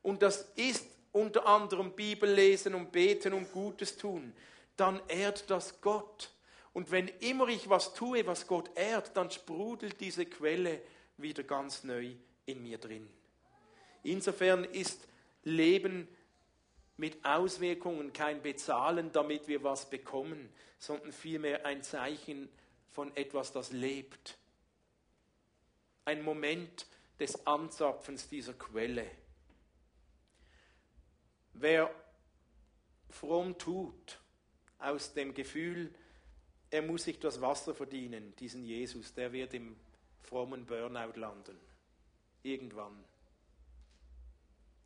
und 0.03 0.23
das 0.23 0.42
ist 0.57 0.87
unter 1.12 1.47
anderem 1.47 1.92
Bibel 1.92 2.31
lesen 2.31 2.75
und 2.75 2.92
beten 2.92 3.33
und 3.33 3.53
Gutes 3.53 3.97
tun, 3.97 4.35
dann 4.77 5.01
ehrt 5.09 5.51
das 5.51 5.81
Gott. 5.81 6.31
Und 6.79 6.93
wenn 6.93 7.09
immer 7.09 7.49
ich 7.49 7.69
was 7.69 7.93
tue, 7.93 8.25
was 8.25 8.47
Gott 8.47 8.71
ehrt, 8.77 9.17
dann 9.17 9.33
sprudelt 9.33 10.01
diese 10.01 10.25
Quelle 10.27 10.81
wieder 11.17 11.43
ganz 11.43 11.83
neu 11.83 12.12
in 12.47 12.62
mir 12.62 12.79
drin. 12.79 13.11
Insofern 14.05 14.62
ist 14.62 15.09
Leben 15.43 16.07
mit 16.97 17.25
Auswirkungen 17.25 18.12
kein 18.12 18.43
Bezahlen, 18.43 19.11
damit 19.11 19.49
wir 19.49 19.64
was 19.64 19.91
bekommen, 19.91 20.53
sondern 20.79 21.11
vielmehr 21.11 21.67
ein 21.67 21.83
Zeichen 21.83 22.49
von 22.93 23.11
etwas, 23.17 23.51
das 23.51 23.73
lebt. 23.73 24.38
Ein 26.05 26.23
Moment 26.23 26.87
des 27.19 27.45
Anzapfens 27.45 28.29
dieser 28.29 28.55
Quelle. 28.55 29.11
Wer 31.55 31.93
fromm 33.11 33.59
tut, 33.59 34.21
aus 34.79 35.12
dem 35.14 35.35
Gefühl, 35.35 35.93
er 36.70 36.83
muss 36.83 37.04
sich 37.04 37.18
das 37.18 37.40
Wasser 37.40 37.74
verdienen, 37.74 38.35
diesen 38.37 38.64
Jesus, 38.64 39.14
der 39.14 39.33
wird 39.33 39.54
im 39.54 39.76
frommen 40.22 40.66
Burnout 40.66 41.18
landen. 41.18 41.59
Irgendwann. 42.42 43.04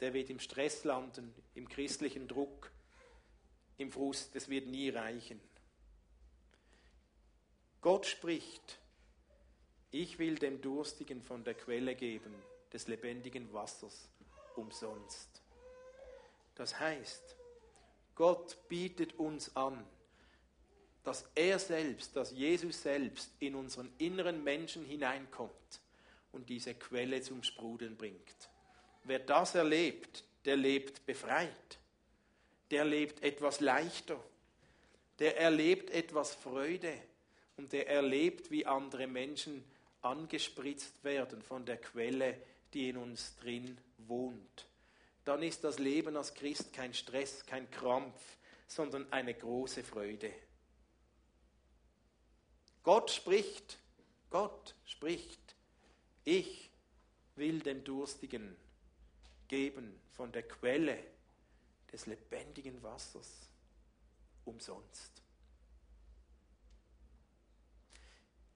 Der 0.01 0.15
wird 0.15 0.31
im 0.31 0.39
Stress 0.39 0.85
landen, 0.85 1.35
im 1.55 1.69
christlichen 1.69 2.29
Druck, 2.29 2.71
im 3.79 3.91
Frust. 3.91 4.35
Das 4.35 4.49
wird 4.49 4.69
nie 4.69 4.91
reichen. 4.91 5.41
Gott 7.81 8.07
spricht, 8.07 8.79
ich 9.91 10.19
will 10.19 10.37
dem 10.37 10.61
Durstigen 10.61 11.23
von 11.23 11.43
der 11.45 11.55
Quelle 11.55 11.97
geben, 11.97 12.33
des 12.73 12.87
lebendigen 12.87 13.53
Wassers, 13.53 14.09
umsonst. 14.57 15.43
Das 16.55 16.79
heißt, 16.79 17.37
Gott 18.15 18.57
bietet 18.69 19.19
uns 19.19 19.57
an, 19.57 19.85
dass 21.05 21.29
er 21.35 21.59
selbst, 21.59 22.15
dass 22.17 22.31
Jesus 22.31 22.83
selbst 22.83 23.33
in 23.41 23.55
unseren 23.55 23.91
inneren 23.99 24.43
Menschen 24.45 24.85
hineinkommt 24.85 25.81
und 26.31 26.49
diese 26.49 26.75
Quelle 26.75 27.21
zum 27.23 27.43
Sprudeln 27.43 27.97
bringt. 27.97 28.51
Wer 29.05 29.19
das 29.19 29.55
erlebt, 29.55 30.25
der 30.45 30.57
lebt 30.57 31.05
befreit, 31.07 31.79
der 32.71 32.85
lebt 32.85 33.23
etwas 33.23 33.61
leichter, 33.61 34.23
der 35.19 35.39
erlebt 35.39 35.91
etwas 35.91 36.35
Freude 36.35 36.95
und 37.57 37.73
der 37.73 37.89
erlebt, 37.89 38.51
wie 38.51 38.67
andere 38.67 39.07
Menschen 39.07 39.65
angespritzt 40.01 41.05
werden 41.05 41.43
von 41.43 41.65
der 41.65 41.77
Quelle, 41.79 42.41
die 42.73 42.89
in 42.89 42.97
uns 42.97 43.37
drin 43.37 43.79
wohnt. 43.99 44.67
Dann 45.25 45.43
ist 45.43 45.63
das 45.63 45.79
Leben 45.79 46.17
als 46.17 46.35
Christ 46.35 46.73
kein 46.73 46.95
Stress, 46.95 47.47
kein 47.47 47.71
Krampf, 47.71 48.21
sondern 48.67 49.07
eine 49.13 49.35
große 49.35 49.85
Freude. 49.85 50.33
Gott 52.83 53.11
spricht, 53.11 53.79
Gott 54.31 54.75
spricht, 54.85 55.55
ich 56.25 56.71
will 57.37 57.61
dem 57.61 57.85
Durstigen 57.85 58.57
geben 59.49 60.01
von 60.13 60.33
der 60.33 60.43
Quelle 60.43 60.99
des 61.93 62.07
lebendigen 62.07 62.83
Wassers 62.83 63.49
umsonst. 64.45 65.11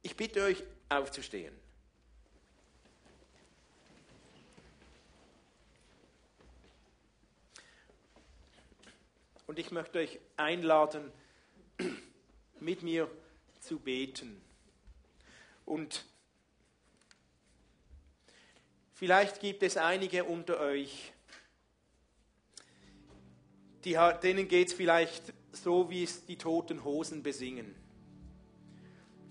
Ich 0.02 0.16
bitte 0.16 0.42
euch 0.44 0.62
aufzustehen. 0.88 1.54
Und 9.46 9.58
ich 9.58 9.70
möchte 9.70 9.98
euch 9.98 10.18
einladen, 10.36 11.12
mit 12.60 12.82
mir 12.82 13.10
zu 13.66 13.78
beten. 13.78 14.40
Und 15.64 16.04
vielleicht 18.94 19.40
gibt 19.40 19.62
es 19.62 19.76
einige 19.76 20.24
unter 20.24 20.60
euch, 20.60 21.12
die, 23.84 23.98
denen 24.22 24.48
geht 24.48 24.68
es 24.68 24.74
vielleicht 24.74 25.32
so, 25.52 25.90
wie 25.90 26.04
es 26.04 26.24
die 26.26 26.38
toten 26.38 26.84
Hosen 26.84 27.22
besingen. 27.22 27.74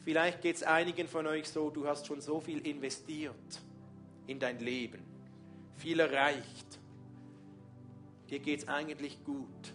Vielleicht 0.03 0.41
geht 0.41 0.57
es 0.57 0.63
einigen 0.63 1.07
von 1.07 1.25
euch 1.25 1.47
so, 1.47 1.69
du 1.69 1.87
hast 1.87 2.05
schon 2.05 2.21
so 2.21 2.39
viel 2.39 2.65
investiert 2.67 3.61
in 4.27 4.39
dein 4.39 4.59
Leben, 4.59 5.01
viel 5.77 5.99
erreicht. 5.99 6.79
Dir 8.29 8.39
geht 8.39 8.59
es 8.59 8.67
eigentlich 8.67 9.23
gut, 9.23 9.73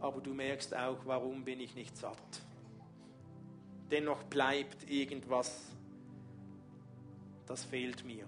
aber 0.00 0.20
du 0.20 0.34
merkst 0.34 0.74
auch, 0.74 1.04
warum 1.04 1.44
bin 1.44 1.60
ich 1.60 1.74
nicht 1.74 1.96
satt 1.96 2.42
dennoch 3.92 4.24
bleibt 4.24 4.90
irgendwas, 4.90 5.70
das 7.46 7.64
fehlt 7.64 8.04
mir. 8.04 8.26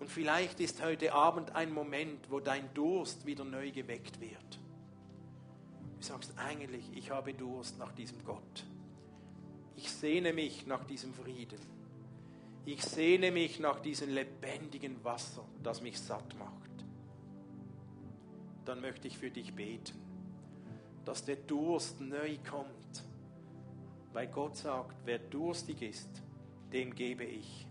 Und 0.00 0.10
vielleicht 0.10 0.58
ist 0.58 0.82
heute 0.82 1.12
Abend 1.12 1.54
ein 1.54 1.72
Moment, 1.72 2.30
wo 2.30 2.40
dein 2.40 2.72
Durst 2.74 3.26
wieder 3.26 3.44
neu 3.44 3.70
geweckt 3.70 4.20
wird. 4.20 4.58
Du 5.98 6.02
sagst 6.02 6.32
eigentlich, 6.36 6.84
ich 6.94 7.10
habe 7.10 7.34
Durst 7.34 7.78
nach 7.78 7.92
diesem 7.92 8.24
Gott. 8.24 8.64
Ich 9.76 9.90
sehne 9.90 10.32
mich 10.32 10.66
nach 10.66 10.84
diesem 10.84 11.14
Frieden. 11.14 11.60
Ich 12.64 12.82
sehne 12.82 13.30
mich 13.30 13.60
nach 13.60 13.80
diesem 13.80 14.10
lebendigen 14.10 15.04
Wasser, 15.04 15.44
das 15.62 15.82
mich 15.82 16.00
satt 16.00 16.36
macht. 16.38 16.70
Dann 18.64 18.80
möchte 18.80 19.08
ich 19.08 19.18
für 19.18 19.30
dich 19.30 19.54
beten, 19.54 20.00
dass 21.04 21.24
der 21.24 21.36
Durst 21.36 22.00
neu 22.00 22.38
kommt 22.48 22.81
weil 24.12 24.28
Gott 24.28 24.56
sagt, 24.56 24.96
wer 25.04 25.18
durstig 25.18 25.82
ist, 25.82 26.22
dem 26.72 26.94
gebe 26.94 27.24
ich. 27.24 27.66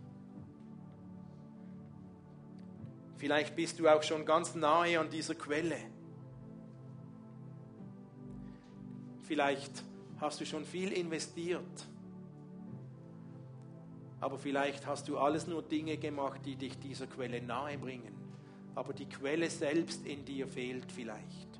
Vielleicht 3.17 3.55
bist 3.55 3.79
du 3.79 3.87
auch 3.87 4.01
schon 4.01 4.25
ganz 4.25 4.55
nahe 4.55 4.99
an 4.99 5.09
dieser 5.09 5.35
Quelle. 5.35 5.77
Vielleicht 9.21 9.83
hast 10.19 10.41
du 10.41 10.45
schon 10.45 10.65
viel 10.65 10.91
investiert. 10.91 11.87
Aber 14.19 14.37
vielleicht 14.37 14.85
hast 14.85 15.07
du 15.07 15.17
alles 15.17 15.47
nur 15.47 15.61
Dinge 15.61 15.97
gemacht, 15.97 16.41
die 16.45 16.55
dich 16.55 16.77
dieser 16.79 17.07
Quelle 17.07 17.41
nahe 17.41 17.77
bringen. 17.77 18.15
Aber 18.75 18.93
die 18.93 19.07
Quelle 19.07 19.49
selbst 19.49 20.05
in 20.05 20.25
dir 20.25 20.47
fehlt 20.47 20.91
vielleicht. 20.91 21.59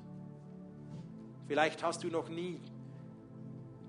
Vielleicht 1.46 1.82
hast 1.82 2.04
du 2.04 2.08
noch 2.08 2.28
nie 2.28 2.60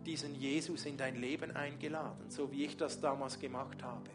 diesen 0.05 0.35
Jesus 0.35 0.85
in 0.85 0.97
dein 0.97 1.15
Leben 1.15 1.51
eingeladen, 1.51 2.29
so 2.29 2.51
wie 2.51 2.65
ich 2.65 2.77
das 2.77 2.99
damals 2.99 3.39
gemacht 3.39 3.81
habe. 3.83 4.09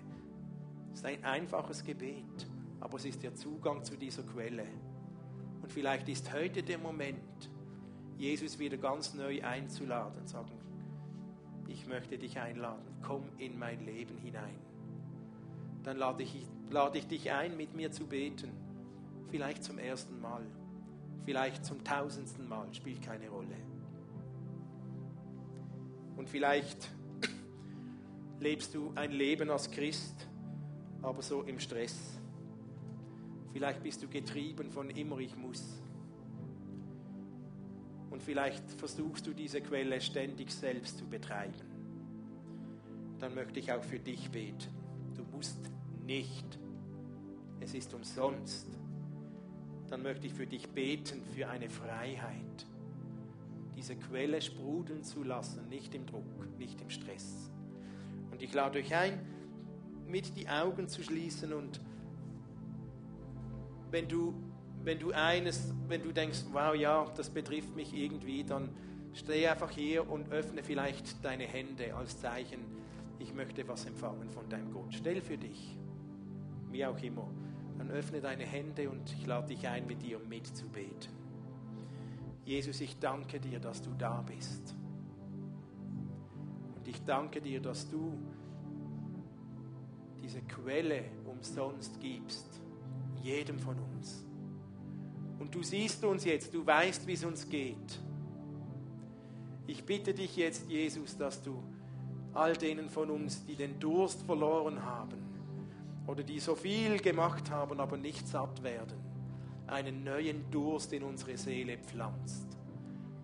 Es 0.93 1.01
ist 1.01 1.07
ein 1.07 1.25
einfaches 1.25 1.85
Gebet, 1.85 2.47
aber 2.81 2.97
es 2.97 3.05
ist 3.05 3.23
der 3.23 3.35
Zugang 3.35 3.85
zu 3.85 3.97
dieser 3.97 4.23
Quelle. 4.23 4.67
Und 5.63 5.73
vielleicht 5.73 6.09
ist 6.09 6.33
heute 6.33 6.63
der 6.63 6.79
Moment, 6.79 7.51
Jesus 8.17 8.59
wieder 8.59 8.77
ganz 8.77 9.15
neu 9.15 9.43
einzuladen, 9.43 10.27
sagen, 10.27 10.59
ich 11.69 11.87
möchte 11.87 12.19
dich 12.19 12.39
einladen, 12.39 12.85
komm 13.03 13.25
in 13.39 13.59
mein 13.59 13.85
Leben 13.85 14.17
hinein. 14.19 14.59
Dann 15.85 15.97
lade 15.97 16.23
ich, 16.23 16.47
lade 16.71 16.99
ich 16.99 17.07
dich 17.07 17.31
ein, 17.31 17.57
mit 17.57 17.75
mir 17.75 17.93
zu 17.93 18.07
beten. 18.07 18.51
Vielleicht 19.31 19.63
zum 19.63 19.79
ersten 19.79 20.21
Mal, 20.21 20.43
vielleicht 21.25 21.65
zum 21.65 21.85
tausendsten 21.85 22.49
Mal, 22.49 22.73
spielt 22.73 23.03
keine 23.03 23.29
Rolle. 23.29 23.57
Und 26.19 26.29
vielleicht 26.29 26.91
lebst 28.41 28.75
du 28.75 28.91
ein 28.97 29.13
Leben 29.13 29.51
als 29.51 29.71
Christ, 29.71 30.27
aber 31.01 31.23
so 31.23 31.43
im 31.43 31.61
Stress. 31.61 32.19
Vielleicht 33.53 33.85
bist 33.85 34.03
du 34.03 34.09
getrieben 34.09 34.73
von 34.73 34.91
immer 34.91 35.19
ich 35.21 35.37
muss. 35.37 35.81
Und 38.11 38.21
vielleicht 38.21 38.69
versuchst 38.73 39.29
du 39.29 39.33
diese 39.33 39.61
Quelle 39.61 40.01
ständig 40.01 40.53
selbst 40.53 40.99
zu 40.99 41.07
betreiben. 41.07 41.55
Dann 43.21 43.37
möchte 43.37 43.61
ich 43.61 43.73
auch 43.73 43.85
für 43.85 44.01
dich 44.01 44.29
beten. 44.33 44.75
Du 45.15 45.23
musst 45.23 45.71
nicht. 46.05 46.59
Es 47.61 47.75
ist 47.75 47.95
umsonst. 47.95 48.67
Dann 49.89 50.03
möchte 50.03 50.27
ich 50.27 50.35
für 50.35 50.49
dich 50.49 50.69
beten 50.69 51.23
für 51.35 51.49
eine 51.49 51.71
Freiheit 51.71 52.67
diese 53.79 53.95
Quelle 53.95 54.43
sprudeln 54.43 55.05
zu 55.05 55.23
lassen, 55.23 55.69
nicht 55.69 55.95
im 55.95 56.05
Druck, 56.05 56.25
nicht 56.59 56.81
im 56.81 56.91
Stress. 56.91 57.49
Und 58.33 58.43
ich 58.43 58.53
lade 58.53 58.81
euch 58.81 58.93
ein, 58.93 59.21
mit 60.05 60.37
die 60.37 60.49
Augen 60.49 60.89
zu 60.89 61.05
schließen 61.05 61.53
und 61.53 61.81
wenn 63.93 64.09
du, 64.09 64.35
wenn 64.83 64.99
du 64.99 65.13
eines, 65.13 65.73
wenn 65.87 66.03
du 66.03 66.13
denkst, 66.13 66.47
wow, 66.51 66.75
ja, 66.75 67.07
das 67.17 67.31
betrifft 67.31 67.77
mich 67.77 67.95
irgendwie, 67.95 68.43
dann 68.43 68.71
steh 69.15 69.47
einfach 69.47 69.71
hier 69.71 70.11
und 70.11 70.33
öffne 70.33 70.65
vielleicht 70.65 71.25
deine 71.25 71.45
Hände 71.45 71.95
als 71.95 72.19
Zeichen, 72.19 72.59
ich 73.21 73.33
möchte 73.33 73.67
was 73.69 73.87
empfangen 73.87 74.29
von 74.29 74.49
deinem 74.49 74.73
Gott. 74.73 74.93
Stell 74.93 75.21
für 75.21 75.39
dich, 75.39 75.77
wie 76.73 76.85
auch 76.85 77.01
immer. 77.01 77.31
dann 77.79 77.93
öffne 77.93 78.21
deine 78.21 78.45
Hände 78.45 78.91
und 78.91 79.13
ich 79.13 79.25
lade 79.25 79.47
dich 79.47 79.69
ein, 79.69 79.87
mit 79.87 80.03
dir 80.03 80.19
mitzubeten. 80.19 81.18
Jesus, 82.49 82.81
ich 82.81 82.99
danke 82.99 83.39
dir, 83.39 83.61
dass 83.61 83.83
du 83.83 83.91
da 83.99 84.23
bist. 84.23 84.75
Und 86.77 86.89
ich 86.89 87.05
danke 87.05 87.43
dir, 87.43 87.61
dass 87.61 87.87
du 87.91 88.15
diese 90.23 90.41
Quelle 90.41 91.05
umsonst 91.27 92.01
gibst, 92.01 92.47
jedem 93.23 93.59
von 93.59 93.77
uns. 93.79 94.25
Und 95.39 95.55
du 95.55 95.63
siehst 95.63 96.03
uns 96.07 96.25
jetzt, 96.25 96.55
du 96.55 96.67
weißt, 96.67 97.07
wie 97.07 97.13
es 97.13 97.23
uns 97.23 97.47
geht. 97.51 98.01
Ich 99.67 99.85
bitte 99.85 100.15
dich 100.15 100.35
jetzt, 100.35 100.71
Jesus, 100.71 101.19
dass 101.19 101.43
du 101.43 101.63
all 102.33 102.57
denen 102.57 102.89
von 102.89 103.11
uns, 103.11 103.45
die 103.45 103.57
den 103.57 103.79
Durst 103.79 104.23
verloren 104.23 104.83
haben 104.83 105.19
oder 106.07 106.23
die 106.23 106.41
so 106.41 106.55
viel 106.55 106.99
gemacht 106.99 107.51
haben, 107.51 107.79
aber 107.79 107.99
nicht 107.99 108.27
satt 108.27 108.63
werden, 108.63 109.08
einen 109.69 110.05
neuen 110.05 110.51
Durst 110.51 110.93
in 110.93 111.03
unsere 111.03 111.37
Seele 111.37 111.79
pflanzt. 111.79 112.47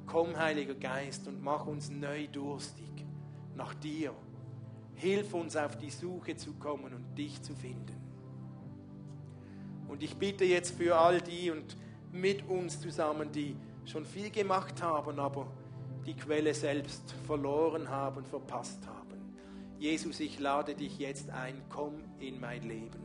Komm, 0.06 0.36
Heiliger 0.36 0.74
Geist, 0.74 1.26
und 1.26 1.42
mach 1.42 1.66
uns 1.66 1.90
neu 1.90 2.26
durstig 2.28 3.06
nach 3.56 3.74
dir. 3.74 4.12
Hilf 4.94 5.34
uns 5.34 5.56
auf 5.56 5.76
die 5.76 5.90
Suche 5.90 6.36
zu 6.36 6.54
kommen 6.54 6.92
und 6.94 7.14
dich 7.16 7.42
zu 7.42 7.54
finden. 7.54 8.00
Und 9.88 10.02
ich 10.02 10.16
bitte 10.16 10.44
jetzt 10.44 10.76
für 10.76 10.96
all 10.96 11.20
die 11.20 11.50
und 11.50 11.76
mit 12.12 12.48
uns 12.48 12.80
zusammen, 12.80 13.30
die 13.32 13.56
schon 13.84 14.06
viel 14.06 14.30
gemacht 14.30 14.82
haben, 14.82 15.18
aber 15.18 15.46
die 16.06 16.14
Quelle 16.14 16.54
selbst 16.54 17.12
verloren 17.26 17.88
haben, 17.88 18.24
verpasst 18.24 18.86
haben. 18.86 19.34
Jesus, 19.78 20.20
ich 20.20 20.38
lade 20.38 20.74
dich 20.74 20.98
jetzt 20.98 21.30
ein, 21.30 21.62
komm 21.68 21.94
in 22.18 22.40
mein 22.40 22.62
Leben. 22.62 23.02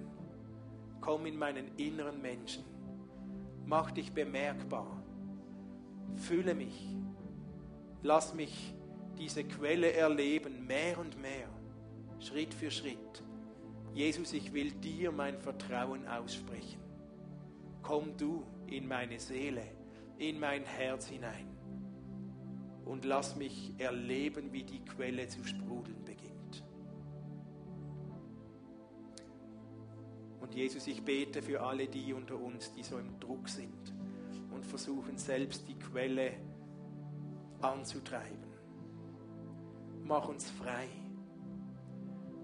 Komm 1.02 1.26
in 1.26 1.38
meinen 1.38 1.76
inneren 1.78 2.22
Menschen. 2.22 2.64
Mach 3.70 3.91
dich 3.91 4.11
bemerkbar. 4.11 4.99
Fülle 6.15 6.55
mich. 6.55 6.97
Lass 8.01 8.34
mich 8.34 8.74
diese 9.20 9.43
Quelle 9.43 9.93
erleben, 9.93 10.65
mehr 10.65 10.97
und 10.97 11.22
mehr, 11.22 11.47
Schritt 12.20 12.51
für 12.51 12.72
Schritt. 12.72 13.24
Jesus, 13.93 14.34
ich 14.34 14.53
will 14.53 14.72
dir 14.72 15.11
mein 15.11 15.38
Vertrauen 15.38 16.07
aussprechen. 16.07 16.82
Komm 17.84 18.17
du 18.17 18.43
in 18.65 18.88
meine 18.88 19.20
Seele, 19.20 19.63
in 20.17 20.39
mein 20.39 20.63
Herz 20.63 21.05
hinein 21.07 21.47
und 22.86 23.05
lass 23.05 23.36
mich 23.36 23.76
erleben, 23.78 24.51
wie 24.51 24.63
die 24.63 24.84
Quelle 24.84 25.28
zu 25.28 25.43
sprudeln 25.43 26.03
Und 30.50 30.56
Jesus, 30.56 30.88
ich 30.88 31.04
bete 31.04 31.43
für 31.43 31.62
alle 31.62 31.88
die 31.88 32.12
unter 32.12 32.36
uns, 32.36 32.74
die 32.74 32.82
so 32.82 32.97
im 32.97 33.20
Druck 33.20 33.47
sind 33.47 33.93
und 34.52 34.66
versuchen 34.66 35.16
selbst 35.16 35.68
die 35.68 35.78
Quelle 35.78 36.32
anzutreiben. 37.62 38.50
Mach 40.06 40.28
uns 40.28 40.50
frei. 40.50 40.88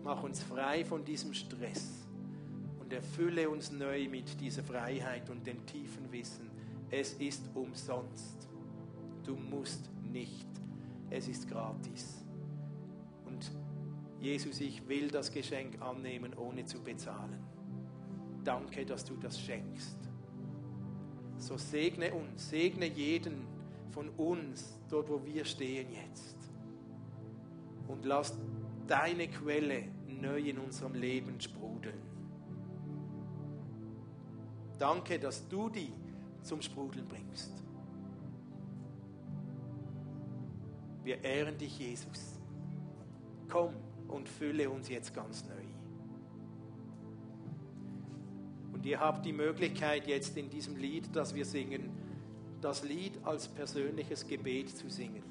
Mach 0.04 0.22
uns 0.22 0.44
frei 0.44 0.86
von 0.86 1.04
diesem 1.04 1.34
Stress 1.34 2.06
und 2.80 2.94
erfülle 2.94 3.50
uns 3.50 3.72
neu 3.72 4.08
mit 4.08 4.40
dieser 4.40 4.64
Freiheit 4.64 5.32
und 5.32 5.48
dem 5.48 5.66
tiefen 5.66 6.12
Wissen, 6.12 6.52
es 6.92 7.14
ist 7.14 7.50
umsonst. 7.56 8.48
Du 9.24 9.36
musst 9.36 9.90
nicht. 10.04 10.48
Es 11.10 11.28
ist 11.28 11.50
gratis. 11.50 12.24
Und 13.26 13.52
Jesus, 14.20 14.62
ich 14.62 14.88
will 14.88 15.08
das 15.08 15.32
Geschenk 15.32 15.82
annehmen, 15.82 16.36
ohne 16.36 16.66
zu 16.66 16.84
bezahlen. 16.84 17.55
Danke, 18.46 18.86
dass 18.86 19.04
du 19.04 19.18
das 19.18 19.40
schenkst. 19.40 19.98
So 21.38 21.58
segne 21.58 22.14
uns, 22.14 22.50
segne 22.50 22.86
jeden 22.86 23.46
von 23.90 24.10
uns 24.12 24.80
dort, 24.88 25.10
wo 25.10 25.26
wir 25.26 25.44
stehen 25.44 25.88
jetzt. 25.92 26.38
Und 27.88 28.06
lass 28.06 28.38
deine 28.88 29.28
Quelle 29.28 29.84
neu 30.22 30.40
in 30.40 30.60
unserem 30.60 30.94
Leben 30.94 31.42
sprudeln. 31.42 32.00
Danke, 34.78 35.20
dass 35.20 35.48
du 35.48 35.70
die 35.70 35.92
zum 36.44 36.62
Sprudeln 36.62 37.08
bringst. 37.08 37.52
Wir 41.04 41.24
ehren 41.24 41.58
dich, 41.58 41.80
Jesus. 41.80 42.40
Komm 43.50 43.74
und 44.08 44.28
fülle 44.28 44.70
uns 44.70 44.90
jetzt 44.90 45.14
ganz 45.14 45.46
neu. 45.46 45.55
Ihr 48.86 49.00
habt 49.00 49.26
die 49.26 49.34
Möglichkeit 49.34 50.08
jetzt 50.08 50.38
in 50.38 50.50
diesem 50.50 50.78
Lied, 50.78 51.10
das 51.14 51.34
wir 51.34 51.46
singen, 51.46 51.90
das 52.62 52.84
Lied 52.84 53.14
als 53.24 53.48
persönliches 53.48 54.28
Gebet 54.28 54.70
zu 54.78 54.90
singen 54.90 55.24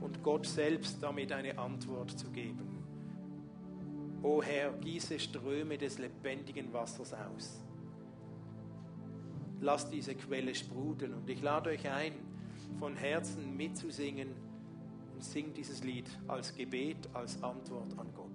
und 0.00 0.22
Gott 0.22 0.46
selbst 0.46 1.02
damit 1.02 1.32
eine 1.32 1.58
Antwort 1.58 2.18
zu 2.18 2.30
geben. 2.30 2.78
O 4.22 4.42
Herr, 4.42 4.72
gieße 4.72 5.18
Ströme 5.18 5.78
des 5.78 5.98
lebendigen 5.98 6.72
Wassers 6.72 7.14
aus. 7.14 7.60
Lass 9.60 9.90
diese 9.90 10.14
Quelle 10.14 10.54
sprudeln 10.54 11.14
und 11.14 11.28
ich 11.28 11.42
lade 11.42 11.70
euch 11.70 11.88
ein, 11.88 12.12
von 12.78 12.96
Herzen 12.96 13.56
mitzusingen 13.56 14.28
und 15.14 15.24
singt 15.24 15.56
dieses 15.56 15.82
Lied 15.82 16.08
als 16.28 16.54
Gebet, 16.54 17.08
als 17.12 17.42
Antwort 17.42 17.98
an 17.98 18.08
Gott. 18.14 18.27